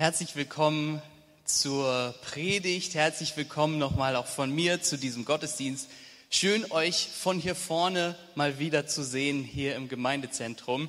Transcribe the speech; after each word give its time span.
Herzlich 0.00 0.36
willkommen 0.36 1.02
zur 1.44 2.14
Predigt. 2.22 2.94
Herzlich 2.94 3.36
willkommen 3.36 3.78
nochmal 3.78 4.14
auch 4.14 4.28
von 4.28 4.48
mir 4.48 4.80
zu 4.80 4.96
diesem 4.96 5.24
Gottesdienst. 5.24 5.90
Schön 6.30 6.70
euch 6.70 7.08
von 7.08 7.40
hier 7.40 7.56
vorne 7.56 8.14
mal 8.36 8.60
wieder 8.60 8.86
zu 8.86 9.02
sehen 9.02 9.42
hier 9.42 9.74
im 9.74 9.88
Gemeindezentrum. 9.88 10.88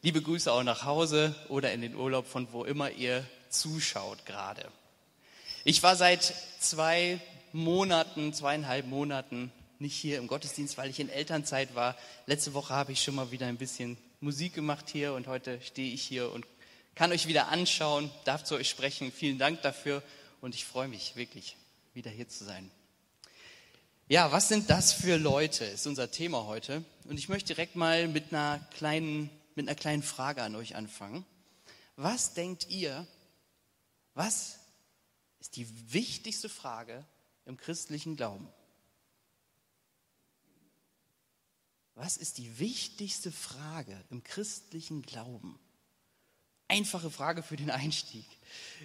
Liebe 0.00 0.22
Grüße 0.22 0.50
auch 0.50 0.62
nach 0.62 0.86
Hause 0.86 1.34
oder 1.50 1.70
in 1.74 1.82
den 1.82 1.96
Urlaub, 1.96 2.26
von 2.26 2.50
wo 2.50 2.64
immer 2.64 2.90
ihr 2.90 3.26
zuschaut 3.50 4.24
gerade. 4.24 4.66
Ich 5.64 5.82
war 5.82 5.94
seit 5.94 6.32
zwei 6.58 7.20
Monaten, 7.52 8.32
zweieinhalb 8.32 8.86
Monaten 8.86 9.52
nicht 9.80 9.96
hier 9.96 10.16
im 10.16 10.28
Gottesdienst, 10.28 10.78
weil 10.78 10.88
ich 10.88 10.98
in 10.98 11.10
Elternzeit 11.10 11.74
war. 11.74 11.94
Letzte 12.24 12.54
Woche 12.54 12.72
habe 12.72 12.92
ich 12.92 13.02
schon 13.02 13.16
mal 13.16 13.30
wieder 13.30 13.48
ein 13.48 13.58
bisschen 13.58 13.98
Musik 14.20 14.54
gemacht 14.54 14.88
hier 14.90 15.12
und 15.12 15.26
heute 15.26 15.60
stehe 15.60 15.92
ich 15.92 16.00
hier 16.00 16.32
und 16.32 16.46
kann 16.96 17.12
euch 17.12 17.28
wieder 17.28 17.48
anschauen, 17.48 18.10
darf 18.24 18.42
zu 18.42 18.56
euch 18.56 18.68
sprechen. 18.68 19.12
Vielen 19.12 19.38
Dank 19.38 19.62
dafür 19.62 20.02
und 20.40 20.54
ich 20.56 20.64
freue 20.64 20.88
mich 20.88 21.14
wirklich, 21.14 21.56
wieder 21.94 22.10
hier 22.10 22.28
zu 22.28 22.44
sein. 22.44 22.70
Ja, 24.08 24.32
was 24.32 24.48
sind 24.48 24.70
das 24.70 24.92
für 24.92 25.16
Leute, 25.16 25.64
ist 25.64 25.86
unser 25.86 26.10
Thema 26.10 26.46
heute. 26.46 26.84
Und 27.04 27.18
ich 27.18 27.28
möchte 27.28 27.48
direkt 27.48 27.76
mal 27.76 28.08
mit 28.08 28.32
einer 28.32 28.60
kleinen, 28.76 29.30
mit 29.54 29.68
einer 29.68 29.76
kleinen 29.76 30.02
Frage 30.02 30.42
an 30.42 30.56
euch 30.56 30.74
anfangen. 30.74 31.24
Was 31.96 32.34
denkt 32.34 32.68
ihr, 32.68 33.06
was 34.14 34.58
ist 35.38 35.56
die 35.56 35.92
wichtigste 35.92 36.48
Frage 36.48 37.04
im 37.44 37.56
christlichen 37.56 38.16
Glauben? 38.16 38.48
Was 41.94 42.16
ist 42.16 42.38
die 42.38 42.58
wichtigste 42.58 43.32
Frage 43.32 44.02
im 44.10 44.22
christlichen 44.22 45.02
Glauben? 45.02 45.58
Einfache 46.68 47.10
Frage 47.10 47.42
für 47.42 47.56
den 47.56 47.70
Einstieg. 47.70 48.24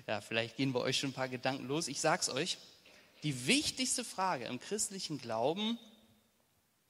Ja, 0.08 0.22
vielleicht 0.22 0.56
gehen 0.56 0.74
bei 0.74 0.80
euch 0.80 1.00
schon 1.00 1.10
ein 1.10 1.14
paar 1.14 1.30
Gedanken 1.30 1.68
los. 1.68 1.88
Ich 1.88 2.00
sag's 2.00 2.30
euch. 2.30 2.58
Die 3.24 3.48
wichtigste 3.48 4.04
Frage 4.04 4.46
im 4.46 4.60
christlichen 4.60 5.18
Glauben 5.18 5.78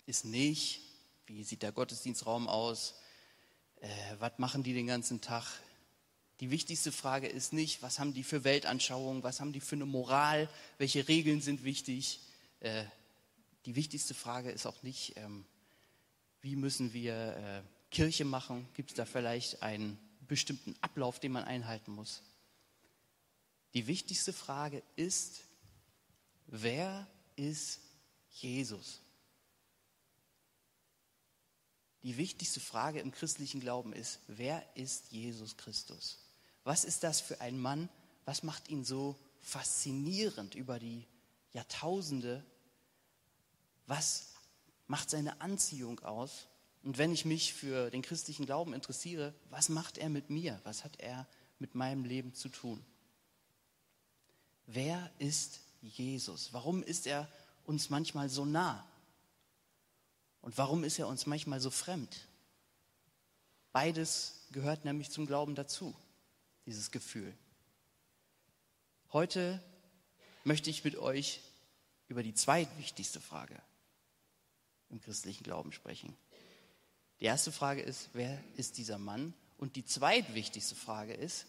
ist 0.06 0.26
nicht, 0.26 0.82
wie 1.28 1.44
sieht 1.44 1.62
der 1.62 1.72
Gottesdienstraum 1.72 2.48
aus? 2.48 2.96
Äh, 3.80 3.88
was 4.20 4.38
machen 4.38 4.64
die 4.64 4.74
den 4.74 4.88
ganzen 4.88 5.22
Tag? 5.22 5.46
Die 6.42 6.52
wichtigste 6.52 6.92
Frage 6.92 7.28
ist 7.28 7.54
nicht, 7.54 7.82
was 7.82 8.00
haben 8.00 8.14
die 8.14 8.24
für 8.24 8.44
Weltanschauungen, 8.44 9.24
was 9.24 9.40
haben 9.40 9.54
die 9.54 9.60
für 9.60 9.76
eine 9.76 9.86
Moral, 9.86 10.50
welche 10.78 11.08
Regeln 11.08 11.42
sind 11.42 11.64
wichtig. 11.64 12.20
Äh, 12.60 12.84
die 13.66 13.76
wichtigste 13.76 14.14
Frage 14.14 14.52
ist 14.52 14.66
auch 14.66 14.84
nicht, 14.84 15.16
ähm, 15.18 15.46
wie 16.42 16.56
müssen 16.56 16.94
wir 16.94 17.14
äh, 17.14 17.62
Kirche 17.92 18.26
machen? 18.26 18.68
Gibt 18.74 18.90
es 18.90 18.96
da 18.96 19.06
vielleicht 19.06 19.62
einen 19.62 19.98
bestimmten 20.32 20.78
Ablauf, 20.80 21.20
den 21.20 21.34
man 21.34 21.44
einhalten 21.44 21.92
muss. 21.92 22.22
Die 23.74 23.86
wichtigste 23.86 24.32
Frage 24.32 24.82
ist, 24.96 25.42
wer 26.48 27.06
ist 27.36 27.82
Jesus? 28.30 29.02
Die 32.04 32.16
wichtigste 32.16 32.62
Frage 32.62 33.02
im 33.02 33.12
christlichen 33.12 33.60
Glauben 33.60 33.92
ist, 33.92 34.20
wer 34.28 34.66
ist 34.78 35.12
Jesus 35.12 35.58
Christus? 35.58 36.18
Was 36.64 36.86
ist 36.86 37.04
das 37.04 37.20
für 37.20 37.42
ein 37.42 37.60
Mann? 37.60 37.90
Was 38.24 38.42
macht 38.42 38.70
ihn 38.70 38.86
so 38.86 39.20
faszinierend 39.42 40.56
über 40.56 40.80
die 40.80 41.06
Jahrtausende? 41.52 42.42
Was 43.86 44.28
macht 44.88 45.10
seine 45.10 45.42
Anziehung 45.42 46.00
aus? 46.00 46.48
Und 46.84 46.98
wenn 46.98 47.12
ich 47.12 47.26
mich 47.26 47.54
für 47.54 47.92
den 47.92 48.02
christlichen 48.02 48.46
Glauben 48.46 48.74
interessiere, 48.74 49.34
was 49.50 49.70
macht 49.70 49.98
er 49.98 50.10
mit 50.10 50.30
mir? 50.30 50.60
Was 50.64 50.84
hat 50.84 51.00
er 51.00 51.28
mit 51.60 51.76
meinem 51.76 52.06
Leben 52.06 52.34
zu 52.34 52.50
tun? 52.50 52.84
Wer 54.66 55.12
ist 55.20 55.60
Jesus? 55.82 56.54
Warum 56.54 56.82
ist 56.82 57.06
er 57.06 57.28
uns 57.66 57.90
manchmal 57.90 58.30
so 58.30 58.46
nah? 58.46 58.88
Und 60.42 60.58
warum 60.58 60.84
ist 60.84 60.98
er 60.98 61.08
uns 61.08 61.28
manchmal 61.28 61.60
so 61.60 61.70
fremd? 61.70 62.28
Beides 63.74 64.48
gehört 64.52 64.84
nämlich 64.86 65.12
zum 65.12 65.28
Glauben 65.28 65.56
dazu, 65.56 65.96
dieses 66.66 66.92
Gefühl. 66.92 67.34
Heute 69.14 69.62
möchte 70.44 70.70
ich 70.70 70.84
mit 70.84 70.96
euch 70.96 71.42
über 72.08 72.24
die 72.24 72.34
zweitwichtigste 72.34 73.22
Frage 73.22 73.62
im 74.90 75.00
christlichen 75.00 75.44
Glauben 75.44 75.72
sprechen. 75.72 76.18
Die 77.22 77.26
erste 77.26 77.52
Frage 77.52 77.82
ist, 77.82 78.10
wer 78.14 78.44
ist 78.58 78.80
dieser 78.80 78.98
Mann? 78.98 79.36
Und 79.58 79.76
die 79.76 79.86
zweitwichtigste 79.86 80.74
Frage 80.74 81.14
ist, 81.14 81.46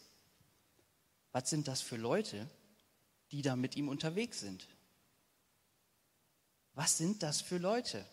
was 1.33 1.49
sind 1.49 1.67
das 1.67 1.81
für 1.81 1.97
Leute, 1.97 2.49
die 3.31 3.41
da 3.41 3.57
mit 3.57 3.75
ihm 3.75 3.89
unterwegs 3.89 4.41
sind? 4.41 4.69
Was 6.75 6.99
sind 6.99 7.23
das 7.23 7.41
für 7.41 7.57
Leute? 7.57 8.05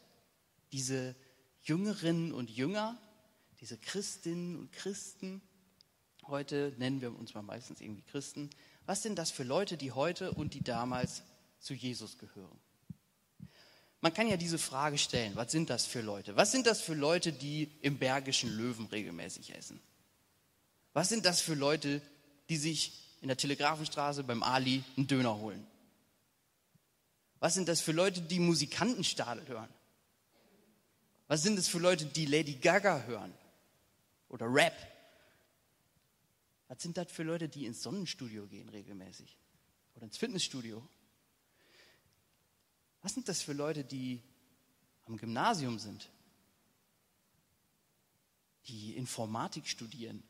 Diese 0.72 1.16
Jüngerinnen 1.64 2.32
und 2.32 2.50
Jünger, 2.50 2.98
diese 3.60 3.78
Christinnen 3.78 4.56
und 4.56 4.72
Christen, 4.72 5.42
heute 6.28 6.74
nennen 6.78 7.02
wir 7.02 7.14
uns 7.14 7.34
mal 7.34 7.42
meistens 7.42 7.82
irgendwie 7.82 8.04
Christen, 8.04 8.50
was 8.86 9.04
sind 9.04 9.20
das 9.20 9.32
für 9.32 9.44
Leute, 9.44 9.76
die 9.76 9.92
heute 9.92 10.32
und 10.32 10.54
die 10.54 10.64
damals 10.64 11.24
zu 11.60 11.74
Jesus 11.74 12.18
gehören? 12.18 12.60
Man 14.02 14.14
kann 14.14 14.28
ja 14.28 14.38
diese 14.38 14.58
Frage 14.58 14.98
stellen, 14.98 15.36
was 15.36 15.52
sind 15.52 15.70
das 15.70 15.86
für 15.86 16.02
Leute? 16.02 16.36
Was 16.38 16.52
sind 16.52 16.66
das 16.68 16.82
für 16.82 16.94
Leute, 16.94 17.34
die 17.34 17.70
im 17.82 17.98
Bergischen 17.98 18.50
Löwen 18.50 18.86
regelmäßig 18.88 19.54
essen? 19.56 19.80
Was 20.94 21.10
sind 21.10 21.26
das 21.26 21.42
für 21.42 21.54
Leute, 21.54 22.02
die 22.48 22.58
sich 22.58 22.94
in 23.22 23.28
der 23.28 23.38
Telegrafenstraße 23.38 24.24
beim 24.24 24.42
Ali 24.42 24.84
einen 24.96 25.08
Döner 25.08 25.38
holen? 25.38 25.66
Was 27.40 27.54
sind 27.54 27.68
das 27.68 27.82
für 27.82 27.92
Leute, 27.92 28.22
die 28.22 28.40
Musikantenstadel 28.40 29.48
hören? 29.48 29.70
Was 31.28 31.44
sind 31.44 31.58
das 31.58 31.68
für 31.68 31.80
Leute, 31.80 32.06
die 32.06 32.26
Lady 32.26 32.54
Gaga 32.54 33.04
hören? 33.04 33.34
Oder 34.30 34.52
Rap? 34.52 34.76
Was 36.70 36.82
sind 36.82 36.98
das 36.98 37.12
für 37.12 37.24
Leute, 37.24 37.50
die 37.50 37.66
ins 37.66 37.84
Sonnenstudio 37.84 38.48
gehen 38.48 38.70
regelmäßig? 38.70 39.38
Oder 39.96 40.06
ins 40.06 40.18
Fitnessstudio? 40.18 40.88
Was 43.02 43.14
sind 43.14 43.30
das 43.30 43.42
für 43.42 43.54
Leute, 43.54 43.84
die 43.84 44.22
am 45.06 45.18
Gymnasium 45.18 45.80
sind? 45.80 46.10
Die 48.68 48.96
Informatik 48.96 49.68
studieren? 49.68 50.24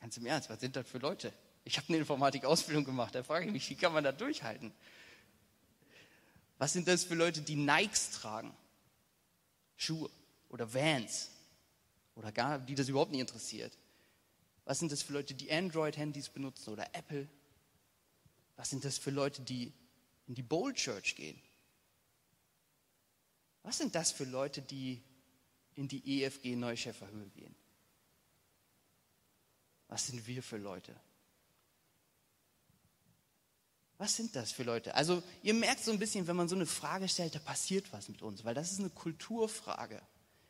Ganz 0.00 0.16
im 0.16 0.26
Ernst, 0.26 0.50
was 0.50 0.60
sind 0.60 0.76
das 0.76 0.86
für 0.86 0.98
Leute? 0.98 1.32
Ich 1.64 1.78
habe 1.78 1.88
eine 1.88 1.98
Informatikausbildung 1.98 2.84
gemacht, 2.84 3.14
da 3.14 3.22
frage 3.22 3.46
ich 3.46 3.52
mich, 3.52 3.68
wie 3.70 3.74
kann 3.74 3.92
man 3.92 4.04
da 4.04 4.12
durchhalten? 4.12 4.72
Was 6.58 6.72
sind 6.72 6.86
das 6.86 7.04
für 7.04 7.14
Leute, 7.14 7.42
die 7.42 7.56
Nikes 7.56 8.10
tragen? 8.12 8.54
Schuhe 9.76 10.10
oder 10.48 10.72
Vans 10.72 11.30
oder 12.14 12.32
gar, 12.32 12.58
die 12.58 12.74
das 12.74 12.88
überhaupt 12.88 13.10
nicht 13.10 13.20
interessiert? 13.20 13.76
Was 14.64 14.78
sind 14.78 14.90
das 14.92 15.02
für 15.02 15.12
Leute, 15.12 15.34
die 15.34 15.50
Android-Handys 15.50 16.28
benutzen 16.28 16.70
oder 16.70 16.94
Apple? 16.94 17.28
Was 18.56 18.70
sind 18.70 18.84
das 18.84 18.98
für 18.98 19.10
Leute, 19.10 19.42
die 19.42 19.72
in 20.26 20.34
die 20.34 20.42
Bold 20.42 20.76
Church 20.76 21.14
gehen? 21.14 21.40
Was 23.66 23.78
sind 23.78 23.96
das 23.96 24.12
für 24.12 24.22
Leute, 24.22 24.62
die 24.62 25.02
in 25.74 25.88
die 25.88 26.22
EFG 26.22 26.54
Neuschäfer 26.54 27.10
Höhe 27.10 27.28
gehen? 27.30 27.52
Was 29.88 30.06
sind 30.06 30.24
wir 30.24 30.40
für 30.40 30.56
Leute? 30.56 30.94
Was 33.98 34.14
sind 34.14 34.36
das 34.36 34.52
für 34.52 34.62
Leute? 34.62 34.94
Also 34.94 35.20
ihr 35.42 35.52
merkt 35.52 35.82
so 35.82 35.90
ein 35.90 35.98
bisschen, 35.98 36.28
wenn 36.28 36.36
man 36.36 36.46
so 36.46 36.54
eine 36.54 36.66
Frage 36.66 37.08
stellt, 37.08 37.34
da 37.34 37.40
passiert 37.40 37.92
was 37.92 38.08
mit 38.08 38.22
uns, 38.22 38.44
weil 38.44 38.54
das 38.54 38.70
ist 38.70 38.78
eine 38.78 38.90
Kulturfrage. 38.90 40.00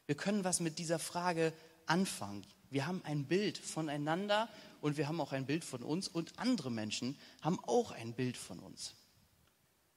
Wir 0.04 0.14
können 0.14 0.44
was 0.44 0.60
mit 0.60 0.78
dieser 0.78 0.98
Frage 0.98 1.54
anfangen. 1.86 2.46
Wir 2.68 2.86
haben 2.86 3.02
ein 3.06 3.24
Bild 3.24 3.56
voneinander 3.56 4.46
und 4.82 4.98
wir 4.98 5.08
haben 5.08 5.22
auch 5.22 5.32
ein 5.32 5.46
Bild 5.46 5.64
von 5.64 5.82
uns 5.82 6.06
und 6.06 6.38
andere 6.38 6.70
Menschen 6.70 7.18
haben 7.40 7.58
auch 7.60 7.92
ein 7.92 8.12
Bild 8.12 8.36
von 8.36 8.58
uns. 8.58 8.94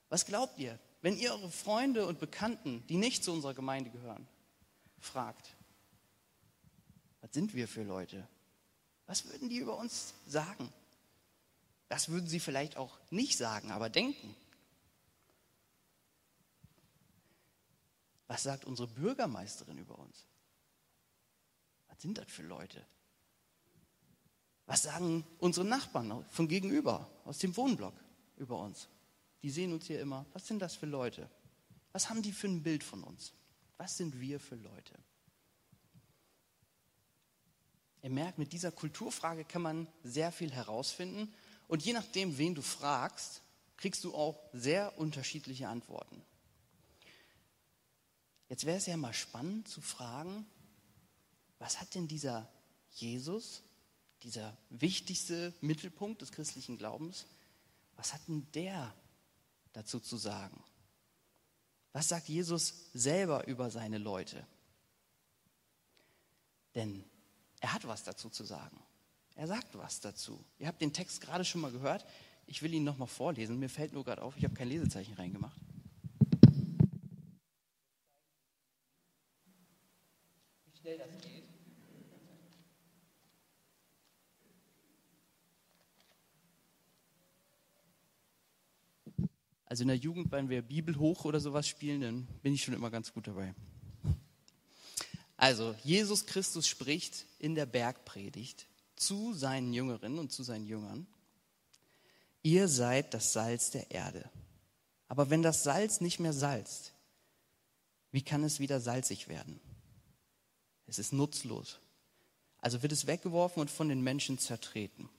Was 0.07 0.25
glaubt 0.25 0.57
ihr? 0.57 0.79
Wenn 1.01 1.17
ihr 1.17 1.31
eure 1.31 1.49
Freunde 1.49 2.05
und 2.05 2.19
Bekannten, 2.19 2.85
die 2.87 2.97
nicht 2.97 3.23
zu 3.23 3.31
unserer 3.31 3.53
Gemeinde 3.53 3.89
gehören, 3.89 4.27
fragt, 4.99 5.55
was 7.21 7.33
sind 7.33 7.53
wir 7.53 7.67
für 7.67 7.83
Leute? 7.83 8.27
Was 9.05 9.25
würden 9.25 9.49
die 9.49 9.57
über 9.57 9.77
uns 9.77 10.13
sagen? 10.27 10.71
Das 11.87 12.09
würden 12.09 12.27
sie 12.27 12.39
vielleicht 12.39 12.77
auch 12.77 12.99
nicht 13.09 13.37
sagen, 13.37 13.71
aber 13.71 13.89
denken. 13.89 14.35
Was 18.27 18.43
sagt 18.43 18.65
unsere 18.65 18.87
Bürgermeisterin 18.87 19.79
über 19.79 19.97
uns? 19.97 20.25
Was 21.87 21.99
sind 22.01 22.17
das 22.17 22.27
für 22.27 22.43
Leute? 22.43 22.85
Was 24.67 24.83
sagen 24.83 25.25
unsere 25.39 25.65
Nachbarn 25.65 26.23
von 26.29 26.47
gegenüber, 26.47 27.09
aus 27.25 27.39
dem 27.39 27.57
Wohnblock 27.57 27.95
über 28.37 28.59
uns? 28.59 28.87
Die 29.43 29.49
sehen 29.49 29.73
uns 29.73 29.87
hier 29.87 30.01
immer. 30.01 30.25
Was 30.33 30.47
sind 30.47 30.59
das 30.59 30.75
für 30.75 30.85
Leute? 30.85 31.29
Was 31.91 32.09
haben 32.09 32.21
die 32.21 32.31
für 32.31 32.47
ein 32.47 32.63
Bild 32.63 32.83
von 32.83 33.03
uns? 33.03 33.33
Was 33.77 33.97
sind 33.97 34.19
wir 34.19 34.39
für 34.39 34.55
Leute? 34.55 34.93
Ihr 38.01 38.09
merkt, 38.09 38.37
mit 38.37 38.53
dieser 38.53 38.71
Kulturfrage 38.71 39.43
kann 39.45 39.61
man 39.61 39.87
sehr 40.03 40.31
viel 40.31 40.51
herausfinden 40.51 41.33
Und 41.69 41.85
je 41.85 41.93
nachdem, 41.93 42.37
wen 42.39 42.55
du 42.55 42.63
fragst, 42.63 43.43
kriegst 43.77 44.03
du 44.03 44.15
auch 44.15 44.41
sehr 44.53 44.97
unterschiedliche 44.97 45.69
Antworten. 45.69 46.21
Jetzt 48.49 48.65
wäre 48.65 48.77
es 48.77 48.87
ja 48.87 48.97
mal 48.97 49.13
spannend 49.13 49.67
zu 49.67 49.79
fragen, 49.79 50.47
was 51.59 51.79
hat 51.79 51.93
denn 51.93 52.07
dieser 52.07 52.51
Jesus, 52.89 53.61
dieser 54.23 54.57
wichtigste 54.71 55.53
Mittelpunkt 55.61 56.23
des 56.23 56.31
christlichen 56.31 56.77
Glaubens, 56.77 57.27
was 57.95 58.13
hat 58.13 58.27
denn 58.27 58.47
der 58.53 58.91
dazu 59.73 59.99
zu 59.99 60.17
sagen? 60.17 60.63
Was 61.91 62.09
sagt 62.09 62.29
Jesus 62.29 62.89
selber 62.93 63.47
über 63.47 63.69
seine 63.69 63.97
Leute? 63.97 64.45
Denn 66.75 67.03
er 67.59 67.73
hat 67.73 67.87
was 67.87 68.03
dazu 68.03 68.29
zu 68.29 68.43
sagen. 68.43 68.81
Er 69.35 69.47
sagt 69.47 69.77
was 69.77 69.99
dazu. 69.99 70.43
Ihr 70.59 70.67
habt 70.67 70.81
den 70.81 70.93
Text 70.93 71.21
gerade 71.21 71.45
schon 71.45 71.61
mal 71.61 71.71
gehört. 71.71 72.05
Ich 72.45 72.61
will 72.61 72.73
ihn 72.73 72.83
noch 72.83 72.97
mal 72.97 73.07
vorlesen. 73.07 73.59
Mir 73.59 73.69
fällt 73.69 73.93
nur 73.93 74.03
gerade 74.03 74.21
auf, 74.21 74.37
ich 74.37 74.43
habe 74.43 74.53
kein 74.53 74.67
Lesezeichen 74.67 75.13
reingemacht. 75.13 75.59
Also 89.69 89.83
in 89.83 89.87
der 89.87 89.97
Jugend, 89.97 90.31
wenn 90.31 90.49
wir 90.49 90.63
Bibel 90.63 90.97
hoch 90.97 91.25
oder 91.25 91.39
sowas 91.39 91.67
spielen, 91.67 92.01
dann 92.01 92.27
bin 92.41 92.53
ich 92.53 92.63
schon 92.63 92.73
immer 92.73 92.89
ganz 92.89 93.13
gut 93.13 93.27
dabei. 93.27 93.53
Also, 95.37 95.73
Jesus 95.83 96.25
Christus 96.25 96.67
spricht 96.67 97.25
in 97.37 97.55
der 97.55 97.65
Bergpredigt 97.65 98.67
zu 98.97 99.33
seinen 99.33 99.71
Jüngerinnen 99.71 100.19
und 100.19 100.33
zu 100.33 100.43
seinen 100.43 100.65
Jüngern. 100.65 101.07
Ihr 102.41 102.67
seid 102.67 103.13
das 103.13 103.31
Salz 103.31 103.69
der 103.69 103.91
Erde. 103.91 104.29
Aber 105.07 105.29
wenn 105.29 105.41
das 105.41 105.63
Salz 105.63 106.01
nicht 106.01 106.19
mehr 106.19 106.33
salzt, 106.33 106.93
wie 108.11 108.23
kann 108.23 108.43
es 108.43 108.59
wieder 108.59 108.79
salzig 108.79 109.27
werden? 109.27 109.59
Es 110.87 110.99
ist 110.99 111.13
nutzlos. 111.13 111.79
Also 112.57 112.81
wird 112.81 112.91
es 112.91 113.07
weggeworfen 113.07 113.61
und 113.61 113.71
von 113.71 113.87
den 113.87 114.01
Menschen 114.01 114.39
zertreten. 114.39 115.09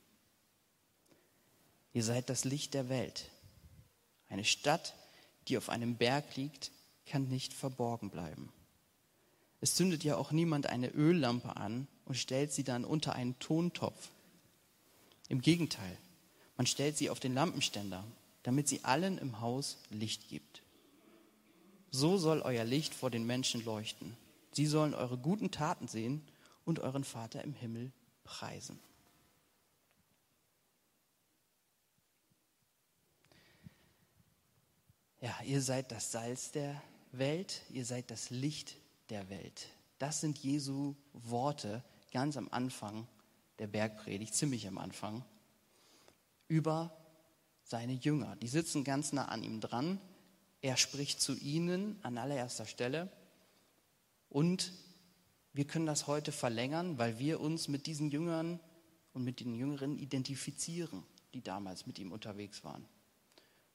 Ihr 1.93 2.05
seid 2.05 2.29
das 2.29 2.45
Licht 2.45 2.75
der 2.75 2.89
Welt. 2.89 3.31
Eine 4.31 4.45
Stadt, 4.45 4.95
die 5.49 5.59
auf 5.59 5.69
einem 5.69 5.97
Berg 5.97 6.37
liegt, 6.37 6.71
kann 7.05 7.29
nicht 7.29 7.53
verborgen 7.53 8.11
bleiben. 8.11 8.51
Es 9.61 9.75
zündet 9.75 10.05
ja 10.05 10.17
auch 10.17 10.31
niemand 10.31 10.67
eine 10.69 10.89
Öllampe 10.89 11.57
an 11.57 11.87
und 12.07 12.15
stellt 12.15 12.53
sie 12.53 12.65
dann 12.65 12.85
unter 12.85 13.15
einen 13.15 13.39
Tontopf. 13.41 14.09
Im 15.29 15.43
Gegenteil, 15.43 15.99
man 16.57 16.67
stellt 16.67 16.97
sie 16.97 17.11
auf 17.11 17.21
den 17.21 17.35
Lampenständer, 17.35 18.05
damit 18.43 18.69
sie 18.69 18.85
allen 18.85 19.19
im 19.19 19.41
Haus 19.41 19.77
Licht 19.91 20.29
gibt. 20.29 20.63
So 21.91 22.17
soll 22.17 22.41
euer 22.41 22.65
Licht 22.65 22.95
vor 22.95 23.11
den 23.11 23.27
Menschen 23.27 23.65
leuchten. 23.65 24.17
Sie 24.53 24.67
sollen 24.67 24.95
eure 24.95 25.19
guten 25.19 25.51
Taten 25.51 25.89
sehen 25.89 26.23
und 26.65 26.79
euren 26.79 27.05
Vater 27.05 27.43
im 27.43 27.53
Himmel 27.53 27.93
preisen. 28.25 28.79
Ja, 35.21 35.37
ihr 35.45 35.61
seid 35.61 35.93
das 35.93 36.13
Salz 36.13 36.51
der 36.51 36.83
Welt, 37.13 37.61
ihr 37.71 37.85
seid 37.85 38.11
das 38.11 38.31
Licht 38.31 38.77
der 39.11 39.29
Welt. 39.29 39.67
Das 39.99 40.23
sind 40.23 40.39
Jesu 40.39 40.95
Worte 41.13 41.85
ganz 42.11 42.39
am 42.39 42.49
Anfang 42.51 43.07
der 43.59 43.67
Bergpredigt, 43.67 44.35
ziemlich 44.35 44.67
am 44.67 44.79
Anfang, 44.79 45.23
über 46.49 46.97
seine 47.65 47.93
Jünger. 47.93 48.35
Die 48.37 48.49
sitzen 48.49 48.83
ganz 48.83 49.13
nah 49.13 49.27
an 49.27 49.43
ihm 49.43 49.61
dran. 49.61 50.01
Er 50.63 50.79
spricht 50.79 51.21
zu 51.21 51.37
ihnen 51.37 51.99
an 52.03 52.17
allererster 52.17 52.65
Stelle. 52.65 53.13
Und 54.31 54.73
wir 55.53 55.67
können 55.67 55.87
das 55.87 56.07
heute 56.07 56.33
verlängern, 56.33 56.97
weil 56.97 57.19
wir 57.19 57.41
uns 57.41 57.69
mit 57.69 57.87
diesen 57.87 58.11
Jüngern 58.11 58.59
und 59.13 59.25
mit 59.25 59.41
den 59.41 59.55
Jüngeren 59.55 59.99
identifizieren, 59.99 61.05
die 61.35 61.43
damals 61.43 61.87
mit 61.87 61.99
ihm 61.99 62.11
unterwegs 62.11 62.65
waren 62.65 62.89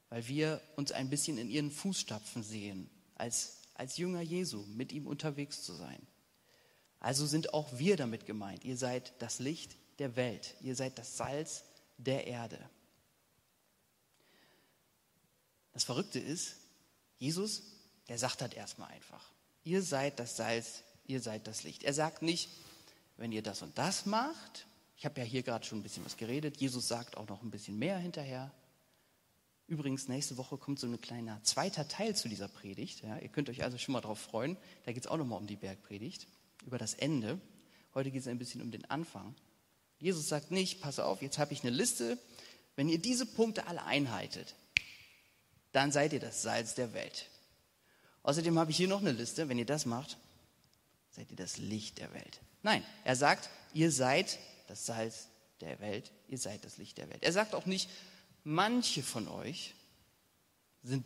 weil 0.09 0.27
wir 0.27 0.61
uns 0.75 0.91
ein 0.91 1.09
bisschen 1.09 1.37
in 1.37 1.49
ihren 1.49 1.71
Fußstapfen 1.71 2.43
sehen, 2.43 2.89
als, 3.15 3.57
als 3.73 3.97
Jünger 3.97 4.21
Jesu, 4.21 4.63
mit 4.75 4.91
ihm 4.91 5.07
unterwegs 5.07 5.63
zu 5.63 5.73
sein. 5.73 5.99
Also 6.99 7.25
sind 7.25 7.53
auch 7.53 7.77
wir 7.77 7.97
damit 7.97 8.25
gemeint. 8.25 8.65
Ihr 8.65 8.77
seid 8.77 9.13
das 9.19 9.39
Licht 9.39 9.75
der 9.99 10.15
Welt, 10.15 10.55
ihr 10.61 10.75
seid 10.75 10.97
das 10.97 11.17
Salz 11.17 11.63
der 11.97 12.27
Erde. 12.27 12.59
Das 15.73 15.83
Verrückte 15.83 16.19
ist, 16.19 16.55
Jesus, 17.17 17.63
der 18.07 18.17
sagt 18.17 18.41
das 18.41 18.53
erstmal 18.53 18.89
einfach. 18.91 19.31
Ihr 19.63 19.81
seid 19.81 20.19
das 20.19 20.37
Salz, 20.37 20.83
ihr 21.05 21.21
seid 21.21 21.47
das 21.47 21.63
Licht. 21.63 21.83
Er 21.83 21.93
sagt 21.93 22.21
nicht, 22.21 22.49
wenn 23.17 23.31
ihr 23.31 23.41
das 23.41 23.61
und 23.61 23.77
das 23.77 24.05
macht, 24.05 24.65
ich 24.97 25.05
habe 25.05 25.19
ja 25.19 25.25
hier 25.25 25.43
gerade 25.43 25.65
schon 25.65 25.79
ein 25.79 25.83
bisschen 25.83 26.05
was 26.05 26.17
geredet, 26.17 26.57
Jesus 26.57 26.87
sagt 26.87 27.17
auch 27.17 27.27
noch 27.27 27.41
ein 27.41 27.51
bisschen 27.51 27.77
mehr 27.77 27.97
hinterher. 27.97 28.51
Übrigens, 29.67 30.07
nächste 30.07 30.37
Woche 30.37 30.57
kommt 30.57 30.79
so 30.79 30.85
ein 30.85 31.01
kleiner 31.01 31.41
zweiter 31.43 31.87
Teil 31.87 32.15
zu 32.15 32.29
dieser 32.29 32.47
Predigt. 32.47 33.01
Ja, 33.01 33.17
ihr 33.17 33.29
könnt 33.29 33.49
euch 33.49 33.63
also 33.63 33.77
schon 33.77 33.93
mal 33.93 34.01
darauf 34.01 34.19
freuen. 34.19 34.57
Da 34.85 34.91
geht 34.91 35.05
es 35.05 35.07
auch 35.09 35.17
nochmal 35.17 35.39
um 35.39 35.47
die 35.47 35.55
Bergpredigt, 35.55 36.27
über 36.65 36.77
das 36.77 36.93
Ende. 36.93 37.39
Heute 37.95 38.11
geht 38.11 38.21
es 38.21 38.27
ein 38.27 38.37
bisschen 38.37 38.61
um 38.61 38.69
den 38.69 38.85
Anfang. 38.89 39.33
Jesus 39.97 40.29
sagt 40.29 40.51
nicht, 40.51 40.81
pass 40.81 40.99
auf, 40.99 41.21
jetzt 41.21 41.39
habe 41.39 41.53
ich 41.53 41.63
eine 41.63 41.71
Liste. 41.71 42.19
Wenn 42.75 42.89
ihr 42.89 42.99
diese 42.99 43.25
Punkte 43.25 43.65
alle 43.67 43.83
einhaltet, 43.85 44.53
dann 45.71 45.91
seid 45.91 46.13
ihr 46.13 46.19
das 46.19 46.43
Salz 46.43 46.75
der 46.75 46.93
Welt. 46.93 47.27
Außerdem 48.21 48.59
habe 48.59 48.69
ich 48.69 48.77
hier 48.77 48.87
noch 48.87 49.01
eine 49.01 49.13
Liste. 49.13 49.49
Wenn 49.49 49.57
ihr 49.57 49.65
das 49.65 49.85
macht, 49.85 50.17
seid 51.09 51.31
ihr 51.31 51.37
das 51.37 51.57
Licht 51.57 51.97
der 51.97 52.13
Welt. 52.13 52.39
Nein, 52.61 52.83
er 53.03 53.15
sagt, 53.15 53.49
ihr 53.73 53.91
seid 53.91 54.37
das 54.67 54.85
Salz 54.85 55.27
der 55.61 55.79
Welt, 55.79 56.11
ihr 56.27 56.37
seid 56.37 56.65
das 56.65 56.77
Licht 56.77 56.97
der 56.97 57.09
Welt. 57.09 57.23
Er 57.23 57.31
sagt 57.31 57.55
auch 57.55 57.65
nicht, 57.65 57.89
manche 58.45 59.03
von 59.03 59.27
euch 59.27 59.75
sind, 60.83 61.05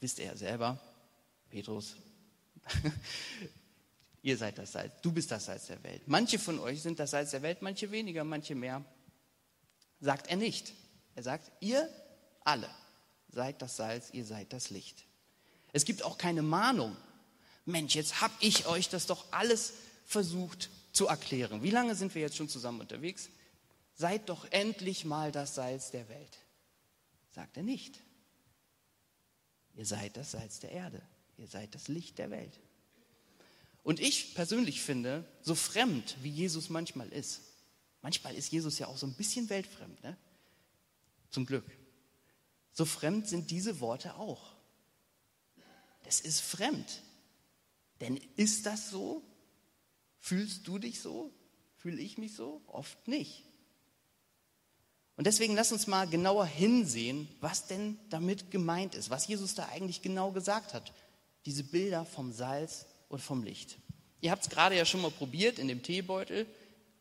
wisst 0.00 0.18
ihr 0.18 0.26
ja 0.26 0.36
selber, 0.36 0.78
Petrus, 1.48 1.96
ihr 4.22 4.36
seid 4.36 4.58
das 4.58 4.72
Salz, 4.72 4.92
du 5.00 5.12
bist 5.12 5.30
das 5.30 5.46
Salz 5.46 5.66
der 5.66 5.82
Welt. 5.82 6.02
Manche 6.06 6.38
von 6.38 6.58
euch 6.58 6.82
sind 6.82 6.98
das 6.98 7.12
Salz 7.12 7.30
der 7.30 7.42
Welt, 7.42 7.62
manche 7.62 7.90
weniger, 7.90 8.24
manche 8.24 8.54
mehr. 8.54 8.84
Sagt 10.00 10.26
er 10.26 10.36
nicht. 10.36 10.74
Er 11.14 11.22
sagt, 11.22 11.50
ihr 11.60 11.88
alle 12.40 12.68
seid 13.30 13.62
das 13.62 13.76
Salz, 13.76 14.10
ihr 14.12 14.24
seid 14.24 14.52
das 14.52 14.70
Licht. 14.70 15.04
Es 15.72 15.84
gibt 15.84 16.02
auch 16.02 16.18
keine 16.18 16.42
Mahnung. 16.42 16.96
Mensch, 17.64 17.94
jetzt 17.94 18.20
habe 18.20 18.34
ich 18.40 18.66
euch 18.66 18.88
das 18.88 19.06
doch 19.06 19.32
alles 19.32 19.74
versucht 20.04 20.70
zu 20.92 21.06
erklären. 21.06 21.62
Wie 21.62 21.70
lange 21.70 21.94
sind 21.94 22.14
wir 22.14 22.22
jetzt 22.22 22.36
schon 22.36 22.48
zusammen 22.48 22.80
unterwegs? 22.80 23.30
Seid 23.94 24.28
doch 24.28 24.44
endlich 24.50 25.04
mal 25.04 25.32
das 25.32 25.54
Salz 25.54 25.90
der 25.90 26.08
Welt. 26.08 26.38
Sagt 27.34 27.56
er 27.56 27.64
nicht. 27.64 28.00
Ihr 29.74 29.84
seid 29.84 30.16
das 30.16 30.30
Salz 30.30 30.60
der 30.60 30.70
Erde. 30.70 31.02
Ihr 31.36 31.48
seid 31.48 31.74
das 31.74 31.88
Licht 31.88 32.18
der 32.18 32.30
Welt. 32.30 32.60
Und 33.82 33.98
ich 33.98 34.34
persönlich 34.34 34.80
finde, 34.80 35.28
so 35.42 35.56
fremd 35.56 36.16
wie 36.22 36.30
Jesus 36.30 36.68
manchmal 36.68 37.08
ist, 37.08 37.40
manchmal 38.02 38.36
ist 38.36 38.52
Jesus 38.52 38.78
ja 38.78 38.86
auch 38.86 38.96
so 38.96 39.06
ein 39.06 39.14
bisschen 39.14 39.50
weltfremd, 39.50 40.02
ne? 40.04 40.16
zum 41.30 41.44
Glück. 41.44 41.66
So 42.72 42.84
fremd 42.84 43.28
sind 43.28 43.50
diese 43.50 43.80
Worte 43.80 44.14
auch. 44.14 44.54
Das 46.04 46.20
ist 46.20 46.40
fremd. 46.40 47.02
Denn 48.00 48.16
ist 48.36 48.66
das 48.66 48.90
so? 48.90 49.22
Fühlst 50.20 50.68
du 50.68 50.78
dich 50.78 51.00
so? 51.00 51.32
Fühle 51.76 52.00
ich 52.00 52.16
mich 52.16 52.34
so? 52.34 52.62
Oft 52.68 53.08
nicht. 53.08 53.44
Und 55.16 55.26
deswegen 55.26 55.54
lass 55.54 55.70
uns 55.70 55.86
mal 55.86 56.06
genauer 56.08 56.46
hinsehen, 56.46 57.28
was 57.40 57.66
denn 57.66 57.98
damit 58.10 58.50
gemeint 58.50 58.94
ist, 58.94 59.10
was 59.10 59.26
Jesus 59.28 59.54
da 59.54 59.66
eigentlich 59.66 60.02
genau 60.02 60.32
gesagt 60.32 60.74
hat. 60.74 60.92
Diese 61.46 61.62
Bilder 61.62 62.04
vom 62.04 62.32
Salz 62.32 62.86
und 63.08 63.20
vom 63.20 63.44
Licht. 63.44 63.78
Ihr 64.20 64.30
habt 64.30 64.42
es 64.42 64.50
gerade 64.50 64.76
ja 64.76 64.84
schon 64.84 65.02
mal 65.02 65.10
probiert 65.10 65.58
in 65.58 65.68
dem 65.68 65.82
Teebeutel. 65.82 66.46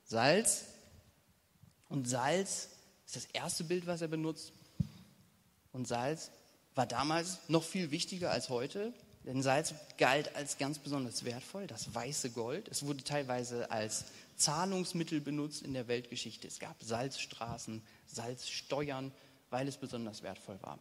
Salz. 0.03 0.65
Und 1.89 2.08
Salz 2.08 2.70
ist 3.05 3.15
das 3.15 3.25
erste 3.25 3.63
Bild, 3.63 3.88
was 3.88 4.01
er 4.01 4.10
benutzt. 4.10 4.51
Und 5.72 5.88
Salz 5.88 6.29
war 6.75 6.86
damals 6.86 7.39
noch 7.48 7.63
viel 7.63 7.91
wichtiger 7.91 8.32
als 8.32 8.50
heute, 8.50 8.93
denn 9.25 9.42
Salz 9.42 9.74
galt 9.98 10.36
als 10.36 10.58
ganz 10.58 10.80
besonders 10.80 11.24
wertvoll, 11.24 11.68
das 11.68 11.94
weiße 11.94 12.32
Gold. 12.32 12.68
Es 12.68 12.86
wurde 12.86 13.03
teilweise 13.03 13.72
als 13.72 14.06
Zahlungsmittel 14.36 15.22
benutzt 15.22 15.62
in 15.62 15.74
der 15.74 15.88
Weltgeschichte. 15.88 16.48
Es 16.48 16.60
gab 16.60 16.82
Salzstraßen, 16.84 17.82
Salzsteuern, 18.08 19.12
weil 19.50 19.68
es 19.68 19.77
besonders 19.77 20.24
wertvoll 20.24 20.58
war. 20.62 20.80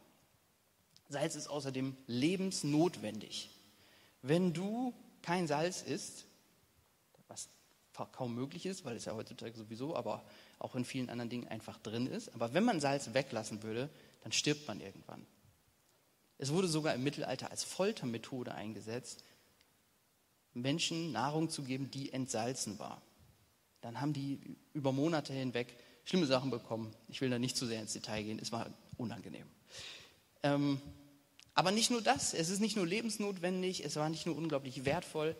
Salz 1.08 1.36
ist 1.36 1.48
außerdem 1.48 1.96
lebensnotwendig. 2.06 3.50
Wenn 4.22 4.52
du 4.52 4.94
kein 5.20 5.46
Salz 5.46 5.82
isst, 5.82 6.24
was 7.28 7.48
kaum 8.12 8.34
möglich 8.34 8.66
ist, 8.66 8.84
weil 8.84 8.96
es 8.96 9.04
ja 9.04 9.14
heutzutage 9.14 9.56
sowieso, 9.56 9.94
aber 9.94 10.24
auch 10.58 10.74
in 10.74 10.84
vielen 10.84 11.10
anderen 11.10 11.30
Dingen 11.30 11.48
einfach 11.48 11.78
drin 11.78 12.06
ist. 12.06 12.34
Aber 12.34 12.54
wenn 12.54 12.64
man 12.64 12.80
Salz 12.80 13.12
weglassen 13.12 13.62
würde, 13.62 13.90
dann 14.22 14.32
stirbt 14.32 14.66
man 14.66 14.80
irgendwann. 14.80 15.26
Es 16.42 16.52
wurde 16.52 16.66
sogar 16.66 16.92
im 16.96 17.04
Mittelalter 17.04 17.52
als 17.52 17.62
Foltermethode 17.62 18.52
eingesetzt, 18.52 19.22
Menschen 20.54 21.12
Nahrung 21.12 21.50
zu 21.50 21.62
geben, 21.62 21.88
die 21.92 22.12
entsalzen 22.12 22.80
war. 22.80 23.00
Dann 23.80 24.00
haben 24.00 24.12
die 24.12 24.56
über 24.72 24.90
Monate 24.90 25.32
hinweg 25.32 25.72
schlimme 26.04 26.26
Sachen 26.26 26.50
bekommen. 26.50 26.96
Ich 27.06 27.20
will 27.20 27.30
da 27.30 27.38
nicht 27.38 27.56
zu 27.56 27.64
sehr 27.64 27.80
ins 27.80 27.92
Detail 27.92 28.24
gehen, 28.24 28.40
es 28.42 28.50
war 28.50 28.68
unangenehm. 28.96 29.46
Ähm, 30.42 30.80
aber 31.54 31.70
nicht 31.70 31.92
nur 31.92 32.02
das, 32.02 32.34
es 32.34 32.48
ist 32.48 32.58
nicht 32.58 32.74
nur 32.74 32.88
lebensnotwendig, 32.88 33.84
es 33.84 33.94
war 33.94 34.08
nicht 34.08 34.26
nur 34.26 34.36
unglaublich 34.36 34.84
wertvoll, 34.84 35.36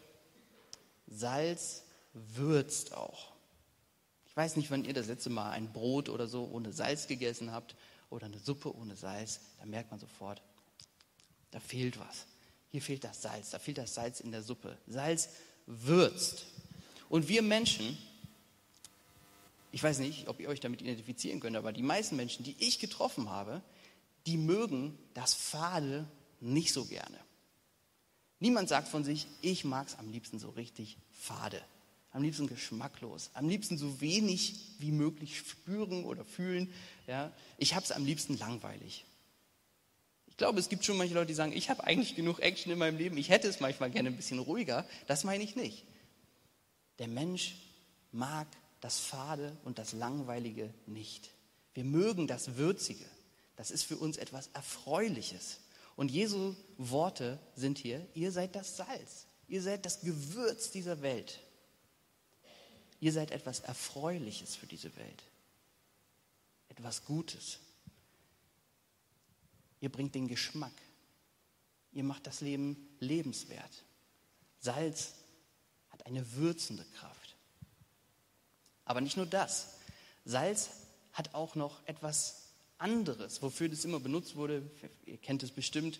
Salz 1.09 1.83
würzt 2.13 2.95
auch. 2.95 3.33
Ich 4.27 4.37
weiß 4.37 4.55
nicht, 4.55 4.71
wann 4.71 4.85
ihr 4.85 4.95
das 4.95 5.09
letzte 5.09 5.31
Mal 5.31 5.51
ein 5.51 5.73
Brot 5.73 6.09
oder 6.09 6.29
so 6.29 6.45
ohne 6.45 6.73
Salz 6.73 7.09
gegessen 7.09 7.51
habt 7.51 7.75
oder 8.09 8.27
eine 8.27 8.39
Suppe 8.39 8.73
ohne 8.73 8.95
Salz, 8.95 9.41
da 9.59 9.67
merkt 9.67 9.91
man 9.91 9.99
sofort, 9.99 10.41
da 11.53 11.61
fehlt 11.61 11.99
was. 12.01 12.27
Hier 12.73 12.83
fehlt 12.83 13.05
das 13.05 13.23
Salz, 13.23 13.51
da 13.51 13.59
fehlt 13.59 13.79
das 13.79 13.95
Salz 13.95 14.21
in 14.21 14.33
der 14.33 14.43
Suppe. 14.43 14.77
Salz 14.89 15.29
würzt. 15.67 16.47
Und 17.09 17.29
wir 17.29 17.43
Menschen, 17.43 17.97
ich 19.71 19.83
weiß 19.83 19.99
nicht, 19.99 20.29
ob 20.29 20.41
ihr 20.41 20.49
euch 20.49 20.61
damit 20.61 20.81
identifizieren 20.81 21.39
könnt, 21.39 21.57
aber 21.57 21.73
die 21.73 21.83
meisten 21.83 22.17
Menschen, 22.17 22.45
die 22.45 22.57
ich 22.59 22.79
getroffen 22.79 23.31
habe, 23.31 23.63
die 24.27 24.37
mögen 24.37 24.99
das 25.15 25.35
Fade 25.35 26.07
nicht 26.41 26.73
so 26.73 26.87
gerne. 26.87 27.19
Niemand 28.41 28.69
sagt 28.69 28.89
von 28.89 29.05
sich, 29.05 29.27
ich 29.41 29.65
mag 29.65 29.87
es 29.87 29.99
am 29.99 30.11
liebsten 30.11 30.39
so 30.39 30.51
richtig 30.51 30.97
fade, 31.13 31.63
am 32.11 32.23
liebsten 32.23 32.49
geschmacklos, 32.49 33.31
am 33.35 33.49
liebsten 33.49 33.79
so 33.79 34.01
wenig 34.01 34.55
wie 34.79 34.91
möglich 34.91 35.39
spüren 35.39 36.05
oder 36.05 36.25
fühlen. 36.25 36.73
Ja? 37.07 37.33
Ich 37.59 37.75
habe 37.75 37.85
es 37.85 37.93
am 37.93 38.05
liebsten 38.05 38.37
langweilig. 38.39 39.05
Ich 40.43 40.45
glaube, 40.45 40.59
es 40.59 40.69
gibt 40.69 40.85
schon 40.85 40.97
manche 40.97 41.15
Leute, 41.15 41.29
die 41.29 41.35
sagen, 41.35 41.53
ich 41.53 41.71
habe 41.71 41.85
eigentlich 41.85 42.17
genug 42.17 42.41
Action 42.41 42.73
in 42.73 42.79
meinem 42.81 42.99
Leben, 42.99 43.17
ich 43.17 43.29
hätte 43.29 43.47
es 43.47 43.61
manchmal 43.61 43.93
gerne 43.93 44.09
ein 44.09 44.17
bisschen 44.17 44.41
ruhiger. 44.41 44.85
Das 45.07 45.23
meine 45.23 45.45
ich 45.45 45.55
nicht. 45.55 45.85
Der 46.99 47.07
Mensch 47.07 47.55
mag 48.11 48.49
das 48.81 48.99
Fade 48.99 49.57
und 49.63 49.79
das 49.79 49.93
Langweilige 49.93 50.75
nicht. 50.87 51.31
Wir 51.75 51.85
mögen 51.85 52.27
das 52.27 52.57
Würzige. 52.57 53.05
Das 53.55 53.71
ist 53.71 53.85
für 53.85 53.97
uns 53.97 54.17
etwas 54.17 54.49
Erfreuliches. 54.49 55.61
Und 55.95 56.11
Jesu 56.11 56.57
Worte 56.77 57.39
sind 57.55 57.79
hier, 57.79 58.05
ihr 58.15 58.33
seid 58.33 58.57
das 58.57 58.77
Salz, 58.77 59.27
ihr 59.47 59.63
seid 59.63 59.87
das 59.87 60.01
Gewürz 60.01 60.73
dieser 60.73 61.03
Welt. 61.03 61.39
Ihr 62.99 63.13
seid 63.13 63.31
etwas 63.31 63.61
Erfreuliches 63.61 64.57
für 64.57 64.67
diese 64.67 64.97
Welt, 64.97 65.23
etwas 66.69 67.05
Gutes. 67.05 67.61
Ihr 69.83 69.91
bringt 69.91 70.15
den 70.15 70.29
Geschmack, 70.29 70.73
ihr 71.91 72.05
macht 72.05 72.29
das 72.29 72.41
Leben 72.41 72.89
lebenswert. 73.01 73.85
Salz 74.61 75.15
hat 75.91 76.07
eine 76.07 76.35
würzende 76.35 76.85
Kraft. 76.97 77.35
Aber 78.85 79.01
nicht 79.01 79.17
nur 79.17 79.27
das. 79.27 79.75
Salz 80.25 80.71
hat 81.13 81.35
auch 81.35 81.57
noch 81.57 81.85
etwas 81.89 82.53
anderes, 82.79 83.43
wofür 83.43 83.69
das 83.69 83.85
immer 83.85 83.99
benutzt 83.99 84.37
wurde. 84.37 84.63
Ihr 85.05 85.19
kennt 85.19 85.43
es 85.43 85.51
bestimmt. 85.51 85.99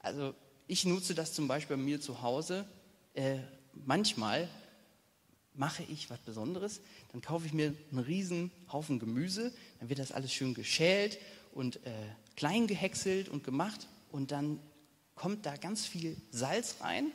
Also 0.00 0.34
ich 0.66 0.84
nutze 0.84 1.14
das 1.14 1.32
zum 1.32 1.48
Beispiel 1.48 1.78
bei 1.78 1.82
mir 1.82 2.02
zu 2.02 2.20
Hause. 2.20 2.68
Äh, 3.14 3.38
manchmal 3.72 4.46
mache 5.54 5.84
ich 5.84 6.10
was 6.10 6.18
Besonderes, 6.20 6.82
dann 7.12 7.22
kaufe 7.22 7.46
ich 7.46 7.54
mir 7.54 7.74
einen 7.90 7.98
riesen 7.98 8.50
Haufen 8.70 8.98
Gemüse, 8.98 9.54
dann 9.80 9.88
wird 9.88 10.00
das 10.00 10.12
alles 10.12 10.34
schön 10.34 10.52
geschält 10.52 11.18
und 11.52 11.76
äh, 11.86 11.90
klein 12.36 12.66
gehäckselt 12.66 13.28
und 13.28 13.44
gemacht 13.44 13.88
und 14.10 14.30
dann 14.30 14.60
kommt 15.14 15.46
da 15.46 15.56
ganz 15.56 15.86
viel 15.86 16.16
Salz 16.30 16.76
rein 16.80 17.10